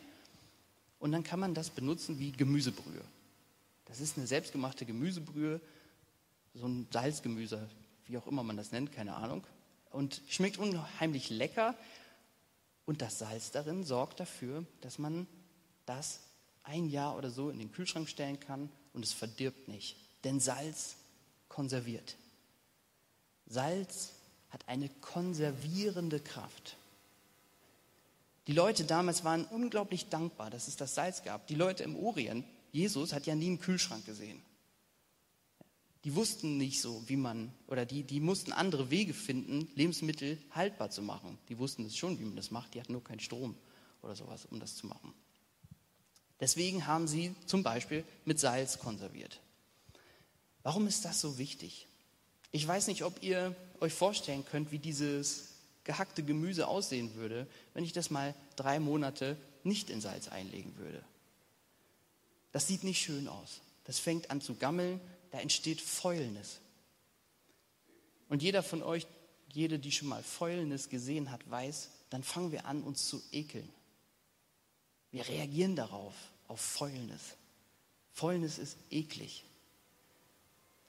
und 1.00 1.12
dann 1.12 1.24
kann 1.24 1.40
man 1.40 1.54
das 1.54 1.70
benutzen 1.70 2.20
wie 2.20 2.32
Gemüsebrühe. 2.32 3.04
Das 3.86 4.00
ist 4.00 4.18
eine 4.18 4.28
selbstgemachte 4.28 4.86
Gemüsebrühe, 4.86 5.62
so 6.54 6.68
ein 6.68 6.88
Salzgemüse, 6.92 7.70
wie 8.06 8.18
auch 8.18 8.28
immer 8.28 8.44
man 8.44 8.58
das 8.58 8.72
nennt, 8.72 8.92
keine 8.92 9.16
Ahnung. 9.16 9.46
Und 9.92 10.22
schmeckt 10.28 10.58
unheimlich 10.58 11.30
lecker. 11.30 11.76
Und 12.86 13.02
das 13.02 13.20
Salz 13.20 13.52
darin 13.52 13.84
sorgt 13.84 14.20
dafür, 14.20 14.66
dass 14.82 14.98
man 14.98 15.28
das 15.86 16.22
ein 16.64 16.90
Jahr 16.90 17.18
oder 17.18 17.30
so 17.30 17.50
in 17.50 17.60
den 17.60 17.72
Kühlschrank 17.72 18.10
stellen 18.10 18.40
kann 18.40 18.70
und 18.94 19.04
es 19.04 19.14
verdirbt 19.14 19.68
nicht. 19.68 19.98
Denn 20.24 20.40
Salz 20.40 20.98
konserviert. 21.48 22.18
Salz 23.46 24.14
hat 24.50 24.68
eine 24.68 24.90
konservierende 25.02 26.20
Kraft. 26.20 26.78
Die 28.48 28.54
Leute 28.54 28.86
damals 28.86 29.24
waren 29.24 29.46
unglaublich 29.46 30.10
dankbar, 30.10 30.50
dass 30.50 30.68
es 30.68 30.78
das 30.78 30.96
Salz 30.96 31.24
gab. 31.24 31.48
Die 31.48 31.56
Leute 31.56 31.84
im 31.84 31.96
Orient, 31.96 32.46
Jesus 32.72 33.14
hat 33.14 33.26
ja 33.26 33.36
nie 33.36 33.48
einen 33.48 33.60
Kühlschrank 33.60 34.06
gesehen 34.06 34.42
die 36.08 36.16
wussten 36.16 36.56
nicht 36.58 36.80
so, 36.80 37.04
wie 37.08 37.18
man, 37.18 37.52
oder 37.68 37.86
die, 37.86 38.02
die 38.04 38.22
mussten 38.22 38.54
andere 38.54 38.90
Wege 38.90 39.14
finden, 39.14 39.68
Lebensmittel 39.76 40.38
haltbar 40.52 40.90
zu 40.90 41.02
machen. 41.02 41.38
Die 41.50 41.58
wussten 41.58 41.86
es 41.86 41.98
schon, 41.98 42.18
wie 42.18 42.24
man 42.24 42.38
das 42.38 42.50
macht, 42.50 42.74
die 42.74 42.80
hatten 42.80 42.94
nur 42.94 43.04
keinen 43.04 43.20
Strom 43.20 43.58
oder 44.02 44.16
sowas, 44.16 44.46
um 44.46 44.58
das 44.62 44.78
zu 44.78 44.88
machen. 44.88 45.14
Deswegen 46.40 46.88
haben 46.88 47.10
sie 47.10 47.36
zum 47.46 47.62
Beispiel 47.62 48.06
mit 48.24 48.40
Salz 48.40 48.80
konserviert. 48.80 49.42
Warum 50.64 50.88
ist 50.88 51.04
das 51.04 51.20
so 51.20 51.38
wichtig? 51.38 51.88
Ich 52.52 52.68
weiß 52.68 52.88
nicht, 52.88 53.04
ob 53.04 53.22
ihr 53.24 53.56
euch 53.80 53.94
vorstellen 53.94 54.46
könnt, 54.46 54.72
wie 54.72 54.80
dieses 54.80 55.50
gehackte 55.84 56.24
Gemüse 56.24 56.68
aussehen 56.68 57.16
würde, 57.16 57.48
wenn 57.74 57.84
ich 57.84 57.94
das 57.94 58.10
mal 58.10 58.36
drei 58.56 58.80
Monate 58.80 59.38
nicht 59.64 59.90
in 59.90 60.02
Salz 60.02 60.28
einlegen 60.28 60.76
würde. 60.78 61.04
Das 62.52 62.68
sieht 62.68 62.84
nicht 62.84 63.02
schön 63.02 63.28
aus. 63.28 63.62
Das 63.84 64.00
fängt 64.00 64.32
an 64.32 64.42
zu 64.42 64.56
gammeln, 64.56 65.00
da 65.32 65.40
entsteht 65.40 65.82
Fäulnis. 65.82 66.60
Und 68.30 68.44
jeder 68.44 68.64
von 68.64 68.84
euch, 68.84 69.08
jede, 69.54 69.80
die 69.80 69.92
schon 69.92 70.10
mal 70.10 70.24
Fäulnis 70.24 70.90
gesehen 70.90 71.32
hat, 71.32 71.50
weiß, 71.50 71.90
dann 72.10 72.24
fangen 72.24 72.52
wir 72.52 72.66
an, 72.66 72.84
uns 72.84 73.08
zu 73.08 73.22
ekeln. 73.32 73.68
Wir 75.12 75.28
reagieren 75.28 75.76
darauf, 75.76 76.14
auf 76.48 76.60
Fäulnis. 76.60 77.36
Fäulnis 78.12 78.58
ist 78.58 78.78
eklig. 78.92 79.46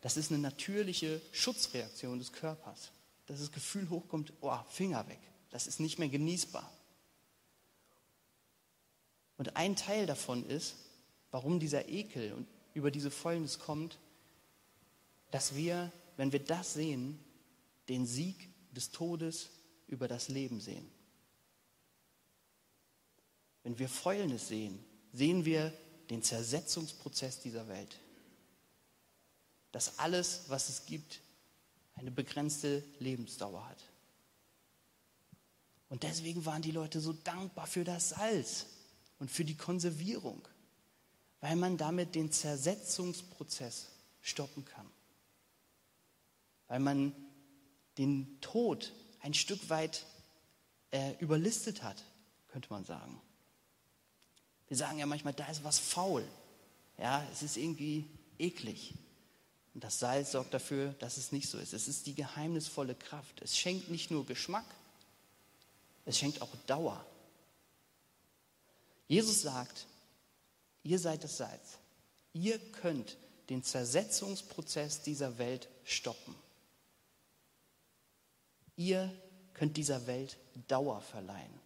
Das 0.00 0.16
ist 0.16 0.30
eine 0.30 0.40
natürliche 0.40 1.20
Schutzreaktion 1.32 2.18
des 2.18 2.32
Körpers. 2.32 2.92
Dass 3.26 3.40
das 3.40 3.52
Gefühl 3.52 3.90
hochkommt, 3.90 4.32
oh, 4.40 4.56
Finger 4.68 5.06
weg. 5.08 5.20
Das 5.50 5.66
ist 5.66 5.80
nicht 5.80 5.98
mehr 5.98 6.08
genießbar. 6.08 6.70
Und 9.36 9.56
ein 9.56 9.76
Teil 9.76 10.06
davon 10.06 10.44
ist, 10.46 10.74
warum 11.30 11.60
dieser 11.60 11.88
Ekel 11.88 12.32
und 12.32 12.46
über 12.74 12.90
diese 12.90 13.10
Fäulnis 13.10 13.58
kommt, 13.58 13.98
dass 15.30 15.54
wir, 15.54 15.92
wenn 16.16 16.32
wir 16.32 16.40
das 16.40 16.74
sehen, 16.74 17.18
den 17.88 18.06
Sieg 18.06 18.48
des 18.72 18.90
Todes 18.90 19.50
über 19.86 20.08
das 20.08 20.28
Leben 20.28 20.60
sehen. 20.60 20.88
Wenn 23.62 23.78
wir 23.78 23.88
Fäulnis 23.88 24.48
sehen, 24.48 24.84
sehen 25.12 25.44
wir 25.44 25.72
den 26.10 26.22
Zersetzungsprozess 26.22 27.40
dieser 27.40 27.68
Welt. 27.68 27.98
Dass 29.72 29.98
alles, 29.98 30.42
was 30.48 30.68
es 30.68 30.86
gibt, 30.86 31.20
eine 31.96 32.10
begrenzte 32.10 32.84
Lebensdauer 32.98 33.68
hat. 33.68 33.82
Und 35.88 36.02
deswegen 36.02 36.44
waren 36.44 36.62
die 36.62 36.70
Leute 36.70 37.00
so 37.00 37.12
dankbar 37.12 37.66
für 37.66 37.84
das 37.84 38.10
Salz 38.10 38.66
und 39.18 39.30
für 39.30 39.44
die 39.44 39.56
Konservierung, 39.56 40.46
weil 41.40 41.56
man 41.56 41.76
damit 41.76 42.14
den 42.14 42.30
Zersetzungsprozess 42.30 43.88
stoppen 44.20 44.64
kann 44.64 44.86
weil 46.68 46.80
man 46.80 47.12
den 47.96 48.40
Tod 48.40 48.92
ein 49.20 49.34
Stück 49.34 49.68
weit 49.68 50.06
äh, 50.92 51.14
überlistet 51.18 51.82
hat, 51.82 52.04
könnte 52.48 52.70
man 52.70 52.84
sagen. 52.84 53.20
Wir 54.68 54.76
sagen 54.76 54.98
ja 54.98 55.06
manchmal, 55.06 55.32
da 55.32 55.46
ist 55.46 55.64
was 55.64 55.78
faul. 55.78 56.24
Ja, 56.98 57.26
es 57.32 57.42
ist 57.42 57.56
irgendwie 57.56 58.06
eklig. 58.38 58.94
Und 59.78 59.84
das 59.84 60.00
Salz 60.00 60.32
sorgt 60.32 60.52
dafür, 60.52 60.92
dass 60.94 61.18
es 61.18 61.30
nicht 61.30 61.48
so 61.48 61.56
ist. 61.56 61.72
Es 61.72 61.86
ist 61.86 62.06
die 62.06 62.14
geheimnisvolle 62.16 62.96
Kraft. 62.96 63.40
Es 63.42 63.56
schenkt 63.56 63.90
nicht 63.90 64.10
nur 64.10 64.26
Geschmack, 64.26 64.64
es 66.04 66.18
schenkt 66.18 66.42
auch 66.42 66.50
Dauer. 66.66 67.06
Jesus 69.06 69.42
sagt, 69.42 69.86
ihr 70.82 70.98
seid 70.98 71.22
das 71.22 71.36
Salz. 71.36 71.78
Ihr 72.32 72.58
könnt 72.72 73.16
den 73.50 73.62
Zersetzungsprozess 73.62 75.02
dieser 75.02 75.38
Welt 75.38 75.68
stoppen. 75.84 76.34
Ihr 78.74 79.14
könnt 79.54 79.76
dieser 79.76 80.08
Welt 80.08 80.38
Dauer 80.66 81.00
verleihen. 81.02 81.60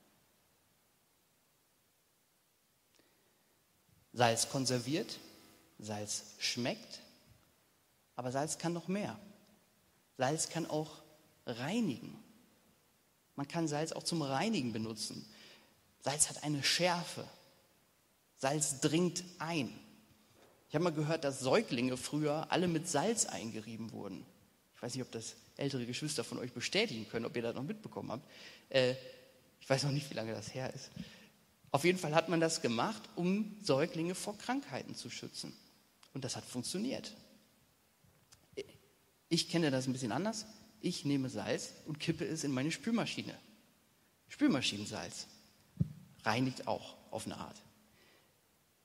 Es 4.12 4.50
konserviert, 4.50 5.19
es 5.78 6.25
schmeckt, 6.38 7.01
Aber 8.16 8.33
Salz 8.33 8.59
kann 8.59 8.73
noch 8.73 8.88
mehr. 8.88 9.19
Salz 10.19 10.49
kann 10.49 10.66
auch 10.66 11.02
reinigen. 11.47 12.16
Man 13.37 13.49
kann 13.49 13.69
Salz 13.69 13.92
auch 13.92 14.02
zum 14.02 14.23
Reinigen 14.23 14.73
benutzen. 14.73 15.26
Salz 16.02 16.28
hat 16.28 16.42
eine 16.42 16.62
Schärfe. 16.62 17.25
Salz 18.37 18.81
dringt 18.81 19.25
ein. 19.38 19.73
Ich 20.69 20.75
habe 20.75 20.85
mal 20.85 20.92
gehört, 20.92 21.25
dass 21.25 21.40
Säuglinge 21.40 21.97
früher 21.97 22.47
alle 22.50 22.69
mit 22.69 22.88
Salz 22.88 23.26
eingerieben 23.26 23.92
wurden. 23.92 24.25
Ich 24.75 24.83
weiß 24.83 24.95
nicht, 24.95 25.04
ob 25.04 25.12
das 25.12 25.37
ältere 25.57 25.87
Geschwister 25.87 26.25
von 26.25 26.38
euch 26.38 26.52
bestätigen 26.52 27.09
können, 27.09 27.26
ob 27.26 27.37
ihr 27.37 27.42
das 27.42 27.54
noch 27.54 27.62
mitbekommen 27.62 28.11
habt. 28.11 28.28
Äh, 28.69 28.95
ich 29.61 29.69
weiß 29.69 29.85
noch 29.85 29.92
nicht, 29.92 30.11
wie 30.11 30.14
lange 30.14 30.33
das 30.33 30.54
her 30.54 30.73
ist. 30.75 30.90
Auf 31.71 31.85
jeden 31.85 31.99
Fall 31.99 32.14
hat 32.14 32.28
man 32.28 32.40
das 32.40 32.61
gemacht, 32.61 33.02
um 33.16 33.57
Säuglinge 33.62 34.14
vor 34.14 34.37
Krankheiten 34.37 34.95
zu 34.95 35.09
schützen. 35.09 35.57
Und 36.14 36.25
das 36.25 36.37
hat 36.37 36.45
funktioniert. 36.45 37.12
Ich 39.32 39.48
kenne 39.48 39.70
das 39.70 39.86
ein 39.86 39.94
bisschen 39.94 40.12
anders. 40.12 40.44
Ich 40.82 41.06
nehme 41.06 41.30
Salz 41.30 41.72
und 41.86 41.98
kippe 41.98 42.26
es 42.26 42.44
in 42.44 42.52
meine 42.52 42.70
Spülmaschine. 42.70 43.32
Spülmaschinensalz 44.28 45.26
reinigt 46.22 46.68
auch 46.68 46.96
auf 47.10 47.24
eine 47.24 47.38
Art. 47.38 47.56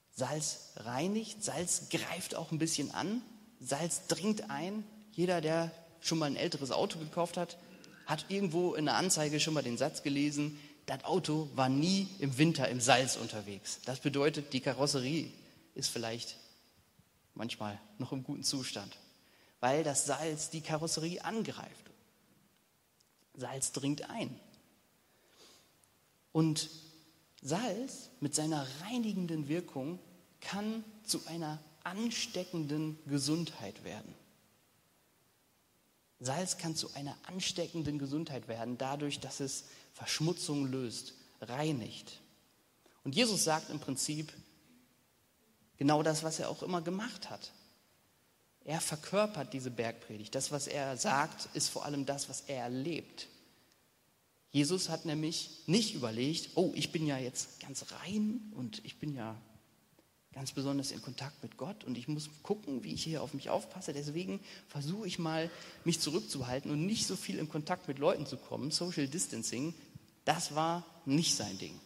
Salz 0.09 0.69
reinigt, 0.77 1.43
Salz 1.43 1.89
greift 1.89 2.33
auch 2.33 2.53
ein 2.53 2.59
bisschen 2.59 2.91
an, 2.91 3.21
Salz 3.59 4.07
dringt 4.07 4.49
ein. 4.49 4.85
Jeder, 5.11 5.41
der 5.41 5.69
schon 5.99 6.17
mal 6.17 6.27
ein 6.27 6.37
älteres 6.37 6.71
Auto 6.71 6.97
gekauft 6.97 7.35
hat, 7.35 7.57
hat 8.05 8.27
irgendwo 8.29 8.73
in 8.73 8.85
der 8.85 8.95
Anzeige 8.95 9.41
schon 9.41 9.53
mal 9.53 9.63
den 9.63 9.77
Satz 9.77 10.01
gelesen, 10.01 10.57
das 10.85 11.03
Auto 11.03 11.49
war 11.55 11.67
nie 11.67 12.07
im 12.19 12.37
Winter 12.37 12.69
im 12.69 12.79
Salz 12.79 13.17
unterwegs. 13.17 13.81
Das 13.83 13.99
bedeutet, 13.99 14.53
die 14.53 14.61
Karosserie 14.61 15.29
ist 15.75 15.89
vielleicht 15.89 16.37
manchmal 17.33 17.77
noch 17.97 18.13
im 18.13 18.23
guten 18.23 18.43
Zustand, 18.43 18.97
weil 19.59 19.83
das 19.83 20.05
Salz 20.05 20.49
die 20.49 20.61
Karosserie 20.61 21.23
angreift. 21.23 21.91
Salz 23.33 23.71
dringt 23.71 24.09
ein. 24.09 24.39
Und 26.31 26.69
Salz 27.41 28.09
mit 28.19 28.35
seiner 28.35 28.67
reinigenden 28.81 29.47
Wirkung 29.47 29.99
kann 30.41 30.83
zu 31.03 31.25
einer 31.27 31.59
ansteckenden 31.83 32.99
Gesundheit 33.05 33.83
werden. 33.83 34.13
Salz 36.19 36.57
kann 36.57 36.75
zu 36.75 36.93
einer 36.95 37.15
ansteckenden 37.23 37.99
Gesundheit 37.99 38.47
werden, 38.47 38.77
dadurch, 38.77 39.19
dass 39.19 39.39
es 39.39 39.65
Verschmutzung 39.93 40.65
löst, 40.65 41.13
reinigt. 41.41 42.19
Und 43.03 43.15
Jesus 43.15 43.43
sagt 43.43 43.69
im 43.69 43.79
Prinzip 43.79 44.33
genau 45.77 46.01
das, 46.01 46.23
was 46.23 46.39
er 46.39 46.49
auch 46.49 46.63
immer 46.63 46.81
gemacht 46.81 47.29
hat. 47.29 47.51
Er 48.67 48.81
verkörpert 48.81 49.53
diese 49.53 49.71
Bergpredigt. 49.71 50.35
Das, 50.35 50.51
was 50.51 50.67
er 50.67 50.97
sagt, 50.97 51.47
ist 51.55 51.69
vor 51.69 51.85
allem 51.85 52.05
das, 52.05 52.27
was 52.27 52.41
er 52.47 52.63
erlebt. 52.63 53.27
Jesus 54.51 54.89
hat 54.89 55.05
nämlich 55.05 55.63
nicht 55.67 55.95
überlegt, 55.95 56.49
oh, 56.55 56.73
ich 56.75 56.91
bin 56.91 57.07
ja 57.07 57.17
jetzt 57.17 57.61
ganz 57.61 57.85
rein 58.03 58.51
und 58.55 58.83
ich 58.83 58.99
bin 58.99 59.15
ja 59.15 59.37
ganz 60.33 60.51
besonders 60.51 60.91
in 60.91 61.01
Kontakt 61.01 61.41
mit 61.43 61.55
Gott 61.55 61.85
und 61.85 61.97
ich 61.97 62.09
muss 62.09 62.29
gucken, 62.43 62.83
wie 62.83 62.93
ich 62.93 63.05
hier 63.05 63.23
auf 63.23 63.33
mich 63.33 63.49
aufpasse. 63.49 63.93
Deswegen 63.93 64.41
versuche 64.67 65.07
ich 65.07 65.17
mal, 65.17 65.49
mich 65.85 66.01
zurückzuhalten 66.01 66.69
und 66.69 66.85
nicht 66.85 67.07
so 67.07 67.15
viel 67.15 67.39
in 67.39 67.47
Kontakt 67.47 67.87
mit 67.87 67.99
Leuten 67.99 68.25
zu 68.25 68.35
kommen. 68.35 68.71
Social 68.71 69.07
Distancing, 69.07 69.73
das 70.25 70.55
war 70.55 70.85
nicht 71.05 71.37
sein 71.37 71.57
Ding. 71.57 71.79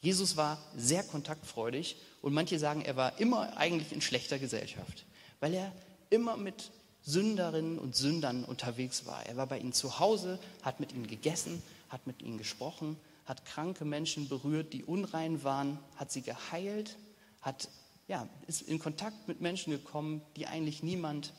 Jesus 0.00 0.36
war 0.36 0.60
sehr 0.76 1.04
kontaktfreudig 1.04 1.96
und 2.20 2.32
manche 2.32 2.58
sagen, 2.58 2.82
er 2.82 2.96
war 2.96 3.20
immer 3.20 3.56
eigentlich 3.56 3.92
in 3.92 4.00
schlechter 4.00 4.40
Gesellschaft, 4.40 5.06
weil 5.40 5.54
er 5.54 5.72
immer 6.10 6.36
mit 6.36 6.70
Sünderinnen 7.02 7.78
und 7.78 7.96
Sündern 7.96 8.44
unterwegs 8.44 9.06
war. 9.06 9.24
Er 9.26 9.36
war 9.36 9.46
bei 9.46 9.58
ihnen 9.58 9.72
zu 9.72 9.98
Hause, 9.98 10.38
hat 10.62 10.80
mit 10.80 10.92
ihnen 10.92 11.06
gegessen, 11.06 11.62
hat 11.88 12.06
mit 12.06 12.22
ihnen 12.22 12.38
gesprochen, 12.38 12.96
hat 13.24 13.44
kranke 13.44 13.84
Menschen 13.84 14.28
berührt, 14.28 14.72
die 14.72 14.84
unrein 14.84 15.42
waren, 15.44 15.78
hat 15.96 16.10
sie 16.12 16.22
geheilt 16.22 16.96
hat, 17.42 17.68
ja, 18.06 18.28
ist 18.46 18.62
in 18.62 18.78
Kontakt 18.78 19.28
mit 19.28 19.40
Menschen 19.40 19.72
gekommen, 19.72 20.22
die 20.36 20.46
eigentlich 20.46 20.82
niemand 20.82 21.32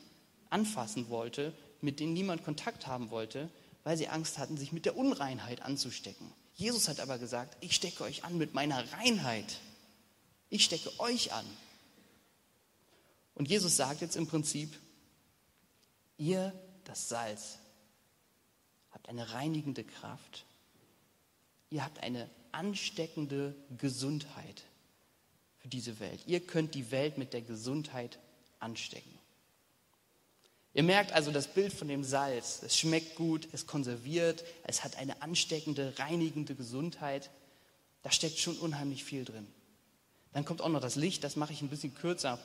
anfassen 0.50 1.08
wollte, 1.08 1.52
mit 1.80 2.00
denen 2.00 2.12
niemand 2.12 2.44
Kontakt 2.44 2.86
haben 2.86 3.10
wollte, 3.10 3.48
weil 3.84 3.96
sie 3.96 4.08
Angst 4.08 4.38
hatten, 4.38 4.56
sich 4.56 4.72
mit 4.72 4.84
der 4.84 4.96
Unreinheit 4.96 5.62
anzustecken. 5.62 6.32
Jesus 6.54 6.88
hat 6.88 7.00
aber 7.00 7.18
gesagt, 7.18 7.56
ich 7.60 7.74
stecke 7.74 8.04
euch 8.04 8.24
an 8.24 8.36
mit 8.36 8.54
meiner 8.54 8.92
Reinheit. 8.92 9.60
Ich 10.50 10.64
stecke 10.64 10.90
euch 10.98 11.32
an. 11.32 11.46
Und 13.40 13.48
Jesus 13.48 13.78
sagt 13.78 14.02
jetzt 14.02 14.16
im 14.16 14.26
Prinzip, 14.26 14.76
ihr, 16.18 16.52
das 16.84 17.08
Salz, 17.08 17.56
habt 18.90 19.08
eine 19.08 19.32
reinigende 19.32 19.82
Kraft. 19.82 20.44
Ihr 21.70 21.82
habt 21.82 22.02
eine 22.02 22.28
ansteckende 22.52 23.54
Gesundheit 23.78 24.64
für 25.56 25.68
diese 25.68 26.00
Welt. 26.00 26.20
Ihr 26.26 26.40
könnt 26.40 26.74
die 26.74 26.90
Welt 26.90 27.16
mit 27.16 27.32
der 27.32 27.40
Gesundheit 27.40 28.18
anstecken. 28.58 29.18
Ihr 30.74 30.82
merkt 30.82 31.12
also 31.12 31.30
das 31.30 31.46
Bild 31.46 31.72
von 31.72 31.88
dem 31.88 32.04
Salz. 32.04 32.62
Es 32.62 32.76
schmeckt 32.76 33.14
gut, 33.14 33.48
es 33.52 33.66
konserviert, 33.66 34.44
es 34.64 34.84
hat 34.84 34.96
eine 34.96 35.22
ansteckende, 35.22 35.94
reinigende 35.98 36.54
Gesundheit. 36.54 37.30
Da 38.02 38.12
steckt 38.12 38.38
schon 38.38 38.58
unheimlich 38.58 39.02
viel 39.02 39.24
drin. 39.24 39.46
Dann 40.34 40.44
kommt 40.44 40.60
auch 40.60 40.68
noch 40.68 40.82
das 40.82 40.96
Licht, 40.96 41.24
das 41.24 41.36
mache 41.36 41.54
ich 41.54 41.62
ein 41.62 41.70
bisschen 41.70 41.94
kürzer. 41.94 42.38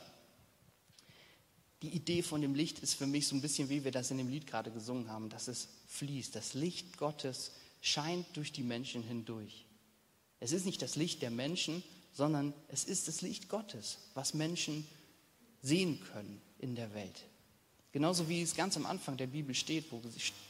Die 1.81 1.89
Idee 1.89 2.23
von 2.23 2.41
dem 2.41 2.55
Licht 2.55 2.79
ist 2.79 2.95
für 2.95 3.07
mich 3.07 3.27
so 3.27 3.35
ein 3.35 3.41
bisschen, 3.41 3.69
wie 3.69 3.83
wir 3.83 3.91
das 3.91 4.11
in 4.11 4.17
dem 4.17 4.29
Lied 4.29 4.47
gerade 4.47 4.71
gesungen 4.71 5.09
haben, 5.09 5.29
dass 5.29 5.47
es 5.47 5.67
fließt. 5.87 6.35
Das 6.35 6.53
Licht 6.53 6.97
Gottes 6.97 7.51
scheint 7.81 8.25
durch 8.33 8.51
die 8.51 8.63
Menschen 8.63 9.03
hindurch. 9.03 9.65
Es 10.39 10.51
ist 10.51 10.65
nicht 10.65 10.81
das 10.81 10.95
Licht 10.95 11.21
der 11.21 11.31
Menschen, 11.31 11.83
sondern 12.13 12.53
es 12.69 12.85
ist 12.85 13.07
das 13.07 13.21
Licht 13.21 13.49
Gottes, 13.49 13.99
was 14.13 14.33
Menschen 14.33 14.87
sehen 15.61 15.99
können 16.11 16.41
in 16.59 16.75
der 16.75 16.93
Welt. 16.93 17.25
Genauso 17.91 18.27
wie 18.29 18.41
es 18.41 18.55
ganz 18.55 18.77
am 18.77 18.85
Anfang 18.85 19.17
der 19.17 19.27
Bibel 19.27 19.55
steht, 19.55 19.91
wo 19.91 20.01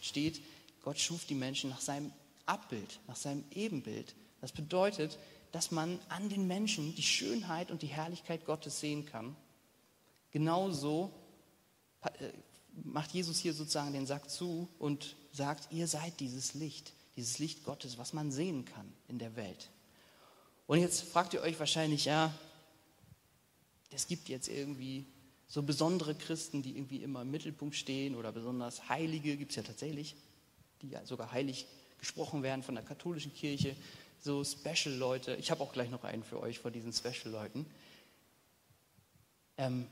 steht, 0.01 0.41
Gott 0.83 0.99
schuf 0.99 1.25
die 1.25 1.35
Menschen 1.35 1.69
nach 1.69 1.81
seinem 1.81 2.11
Abbild, 2.45 2.99
nach 3.07 3.15
seinem 3.15 3.43
Ebenbild. 3.51 4.15
Das 4.41 4.51
bedeutet, 4.51 5.17
dass 5.51 5.71
man 5.71 5.99
an 6.09 6.29
den 6.29 6.47
Menschen 6.47 6.95
die 6.95 7.03
Schönheit 7.03 7.71
und 7.71 7.81
die 7.81 7.87
Herrlichkeit 7.87 8.45
Gottes 8.45 8.79
sehen 8.79 9.05
kann. 9.05 9.35
Genauso 10.35 11.13
äh, 12.01 12.09
macht 12.83 13.11
Jesus 13.11 13.39
hier 13.39 13.53
sozusagen 13.53 13.93
den 13.93 14.05
Sack 14.05 14.29
zu 14.29 14.67
und 14.79 15.15
sagt, 15.31 15.71
ihr 15.71 15.87
seid 15.87 16.19
dieses 16.19 16.55
Licht, 16.55 16.91
dieses 17.15 17.39
Licht 17.39 17.63
Gottes, 17.63 17.97
was 17.97 18.11
man 18.11 18.33
sehen 18.33 18.65
kann 18.65 18.91
in 19.07 19.17
der 19.17 19.37
Welt. 19.37 19.69
Und 20.67 20.81
jetzt 20.81 21.03
fragt 21.03 21.33
ihr 21.33 21.41
euch 21.41 21.57
wahrscheinlich, 21.57 22.03
ja, 22.03 22.37
es 23.91 24.07
gibt 24.07 24.27
jetzt 24.27 24.49
irgendwie 24.49 25.05
so 25.47 25.63
besondere 25.63 26.15
Christen, 26.15 26.61
die 26.61 26.75
irgendwie 26.75 27.01
immer 27.01 27.21
im 27.21 27.31
Mittelpunkt 27.31 27.77
stehen 27.77 28.13
oder 28.13 28.33
besonders 28.33 28.89
Heilige, 28.89 29.37
gibt 29.37 29.51
es 29.51 29.55
ja 29.55 29.63
tatsächlich, 29.63 30.17
die 30.81 30.89
ja 30.89 31.05
sogar 31.05 31.31
heilig 31.31 31.65
gesprochen 31.97 32.43
werden 32.43 32.61
von 32.61 32.75
der 32.75 32.83
katholischen 32.83 33.33
Kirche, 33.33 33.73
so 34.19 34.43
Special-Leute. 34.43 35.37
Ich 35.37 35.49
habe 35.49 35.63
auch 35.63 35.71
gleich 35.71 35.91
noch 35.91 36.03
einen 36.03 36.25
für 36.25 36.41
euch 36.41 36.59
vor 36.59 36.71
diesen 36.71 36.91
Special-Leuten. 36.91 37.65
Ähm, 39.57 39.87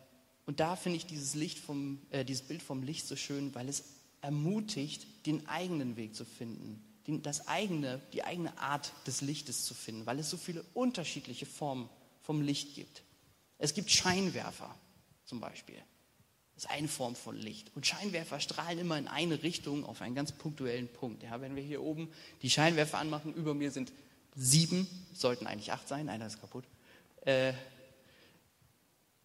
und 0.46 0.60
da 0.60 0.76
finde 0.76 0.98
ich 0.98 1.06
dieses, 1.06 1.36
Licht 1.36 1.60
vom, 1.60 2.00
äh, 2.10 2.26
dieses 2.26 2.44
Bild 2.44 2.62
vom 2.62 2.84
Licht 2.84 3.08
so 3.08 3.16
schön, 3.16 3.54
weil 3.56 3.70
es 3.70 3.84
ermutigt, 4.22 5.06
den 5.26 5.48
eigenen 5.48 5.96
Weg 5.96 6.16
zu 6.16 6.26
finden, 6.26 6.84
das 7.22 7.48
eigene, 7.48 8.02
die 8.14 8.24
eigene 8.24 8.58
Art 8.58 8.94
des 9.06 9.22
Lichtes 9.22 9.66
zu 9.66 9.74
finden, 9.74 10.06
weil 10.06 10.20
es 10.20 10.30
so 10.30 10.38
viele 10.38 10.64
unterschiedliche 10.74 11.46
Formen 11.46 11.90
vom 12.22 12.42
Licht 12.42 12.76
gibt. 12.76 13.04
Es 13.58 13.74
gibt 13.74 13.92
Scheinwerfer 13.92 14.74
zum 15.26 15.40
Beispiel. 15.40 15.78
Das 16.56 16.66
ist 16.66 16.70
eine 16.70 16.88
Form 16.88 17.16
von 17.16 17.36
Licht. 17.36 17.72
Und 17.76 17.86
Scheinwerfer 17.86 18.40
strahlen 18.40 18.80
immer 18.80 18.98
in 18.98 19.08
eine 19.08 19.44
Richtung 19.44 19.84
auf 19.84 20.02
einen 20.02 20.16
ganz 20.16 20.32
punktuellen 20.32 20.88
Punkt. 20.88 21.24
Ja, 21.24 21.42
wenn 21.42 21.56
wir 21.56 21.64
hier 21.64 21.82
oben 21.82 22.10
die 22.42 22.50
Scheinwerfer 22.50 23.00
anmachen, 23.00 23.34
über 23.34 23.54
mir 23.54 23.72
sind 23.72 23.92
sieben, 24.36 24.88
sollten 25.14 25.48
eigentlich 25.48 25.72
acht 25.72 25.88
sein, 25.88 26.10
einer 26.10 26.28
ist 26.28 26.40
kaputt. 26.40 26.66
Äh, 27.26 27.54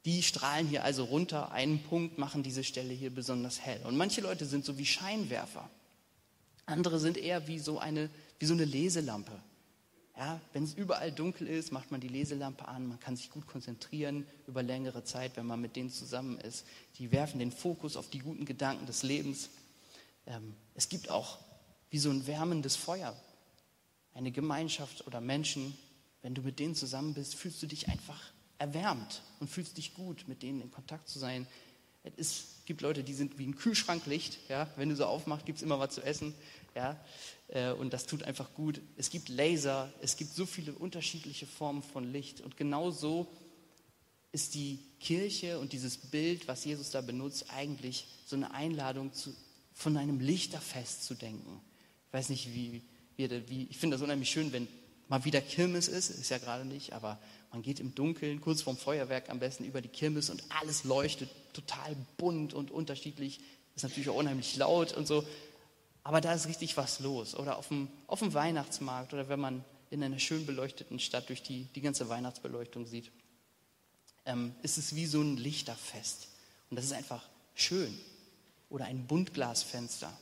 die 0.04 0.22
strahlen 0.22 0.66
hier 0.66 0.84
also 0.84 1.04
runter 1.04 1.52
einen 1.52 1.82
Punkt, 1.82 2.18
machen 2.18 2.42
diese 2.42 2.64
Stelle 2.64 2.92
hier 2.92 3.10
besonders 3.10 3.60
hell. 3.60 3.80
Und 3.84 3.96
manche 3.96 4.20
Leute 4.20 4.46
sind 4.46 4.64
so 4.64 4.78
wie 4.78 4.86
Scheinwerfer. 4.86 5.68
Andere 6.66 7.00
sind 7.00 7.16
eher 7.16 7.48
wie 7.48 7.58
so 7.58 7.78
eine, 7.78 8.10
wie 8.38 8.46
so 8.46 8.54
eine 8.54 8.64
Leselampe. 8.64 9.32
Ja, 10.16 10.40
wenn 10.52 10.64
es 10.64 10.74
überall 10.74 11.12
dunkel 11.12 11.46
ist, 11.46 11.70
macht 11.70 11.92
man 11.92 12.00
die 12.00 12.08
Leselampe 12.08 12.66
an, 12.66 12.88
man 12.88 12.98
kann 12.98 13.16
sich 13.16 13.30
gut 13.30 13.46
konzentrieren 13.46 14.26
über 14.48 14.64
längere 14.64 15.04
Zeit, 15.04 15.36
wenn 15.36 15.46
man 15.46 15.60
mit 15.60 15.76
denen 15.76 15.90
zusammen 15.90 16.38
ist. 16.40 16.64
Die 16.98 17.12
werfen 17.12 17.38
den 17.38 17.52
Fokus 17.52 17.96
auf 17.96 18.10
die 18.10 18.18
guten 18.18 18.44
Gedanken 18.44 18.86
des 18.86 19.04
Lebens. 19.04 19.48
Ähm, 20.26 20.54
es 20.74 20.88
gibt 20.88 21.08
auch 21.10 21.38
wie 21.90 21.98
so 21.98 22.10
ein 22.10 22.26
wärmendes 22.26 22.74
Feuer, 22.74 23.14
eine 24.12 24.32
Gemeinschaft 24.32 25.06
oder 25.06 25.20
Menschen. 25.20 25.78
Wenn 26.20 26.34
du 26.34 26.42
mit 26.42 26.58
denen 26.58 26.74
zusammen 26.74 27.14
bist, 27.14 27.36
fühlst 27.36 27.62
du 27.62 27.66
dich 27.66 27.88
einfach 27.88 28.20
erwärmt 28.58 29.22
und 29.40 29.48
fühlst 29.48 29.76
dich 29.76 29.94
gut, 29.94 30.26
mit 30.26 30.42
denen 30.42 30.60
in 30.60 30.70
Kontakt 30.70 31.08
zu 31.08 31.18
sein. 31.18 31.46
Es 32.16 32.44
gibt 32.66 32.80
Leute, 32.80 33.04
die 33.04 33.14
sind 33.14 33.38
wie 33.38 33.46
ein 33.46 33.56
Kühlschranklicht. 33.56 34.38
Ja? 34.48 34.68
Wenn 34.76 34.88
du 34.88 34.96
so 34.96 35.06
aufmachst, 35.06 35.46
gibt 35.46 35.58
es 35.58 35.62
immer 35.62 35.78
was 35.78 35.94
zu 35.94 36.02
essen. 36.02 36.34
Ja? 36.74 36.98
Äh, 37.48 37.72
und 37.72 37.92
das 37.92 38.06
tut 38.06 38.22
einfach 38.22 38.52
gut. 38.54 38.80
Es 38.96 39.10
gibt 39.10 39.28
Laser, 39.28 39.92
es 40.00 40.16
gibt 40.16 40.34
so 40.34 40.46
viele 40.46 40.72
unterschiedliche 40.72 41.46
Formen 41.46 41.82
von 41.82 42.10
Licht. 42.12 42.40
Und 42.40 42.56
genau 42.56 42.90
so 42.90 43.26
ist 44.32 44.54
die 44.54 44.78
Kirche 45.00 45.58
und 45.58 45.72
dieses 45.72 45.96
Bild, 45.96 46.48
was 46.48 46.64
Jesus 46.64 46.90
da 46.90 47.00
benutzt, 47.00 47.46
eigentlich 47.50 48.06
so 48.26 48.36
eine 48.36 48.52
Einladung, 48.52 49.12
zu, 49.12 49.34
von 49.72 49.96
einem 49.96 50.20
Lichterfest 50.20 51.04
zu 51.04 51.14
denken. 51.14 51.60
Ich 52.08 52.12
weiß 52.12 52.28
nicht, 52.30 52.52
wie, 52.54 52.82
wie, 53.16 53.30
wie 53.48 53.66
ich 53.70 53.78
finde 53.78 53.94
das 53.94 54.02
unheimlich 54.02 54.30
schön, 54.30 54.52
wenn 54.52 54.68
mal 55.08 55.24
wieder 55.24 55.40
Kirmes 55.40 55.88
ist, 55.88 56.10
ist 56.10 56.30
ja 56.30 56.38
gerade 56.38 56.64
nicht, 56.64 56.92
aber 56.92 57.18
man 57.50 57.62
geht 57.62 57.80
im 57.80 57.94
Dunkeln, 57.94 58.40
kurz 58.40 58.62
vorm 58.62 58.76
Feuerwerk 58.76 59.30
am 59.30 59.38
besten 59.38 59.64
über 59.64 59.80
die 59.80 59.88
Kirmes 59.88 60.30
und 60.30 60.42
alles 60.50 60.84
leuchtet 60.84 61.30
total 61.52 61.96
bunt 62.16 62.52
und 62.54 62.70
unterschiedlich. 62.70 63.40
Ist 63.74 63.82
natürlich 63.82 64.10
auch 64.10 64.16
unheimlich 64.16 64.56
laut 64.56 64.92
und 64.92 65.06
so. 65.06 65.24
Aber 66.02 66.20
da 66.20 66.32
ist 66.34 66.46
richtig 66.46 66.76
was 66.76 67.00
los. 67.00 67.34
Oder 67.34 67.58
auf 67.58 67.68
dem, 67.68 67.88
auf 68.06 68.18
dem 68.18 68.34
Weihnachtsmarkt 68.34 69.12
oder 69.14 69.28
wenn 69.28 69.40
man 69.40 69.64
in 69.90 70.02
einer 70.02 70.18
schön 70.18 70.44
beleuchteten 70.46 70.98
Stadt 70.98 71.28
durch 71.28 71.42
die, 71.42 71.64
die 71.74 71.80
ganze 71.80 72.08
Weihnachtsbeleuchtung 72.08 72.86
sieht, 72.86 73.10
ähm, 74.26 74.54
ist 74.62 74.76
es 74.76 74.94
wie 74.94 75.06
so 75.06 75.22
ein 75.22 75.36
Lichterfest. 75.36 76.28
Und 76.70 76.76
das 76.76 76.84
ist 76.84 76.92
einfach 76.92 77.26
schön. 77.54 77.98
Oder 78.68 78.84
ein 78.84 79.06
Buntglasfenster. 79.06 80.12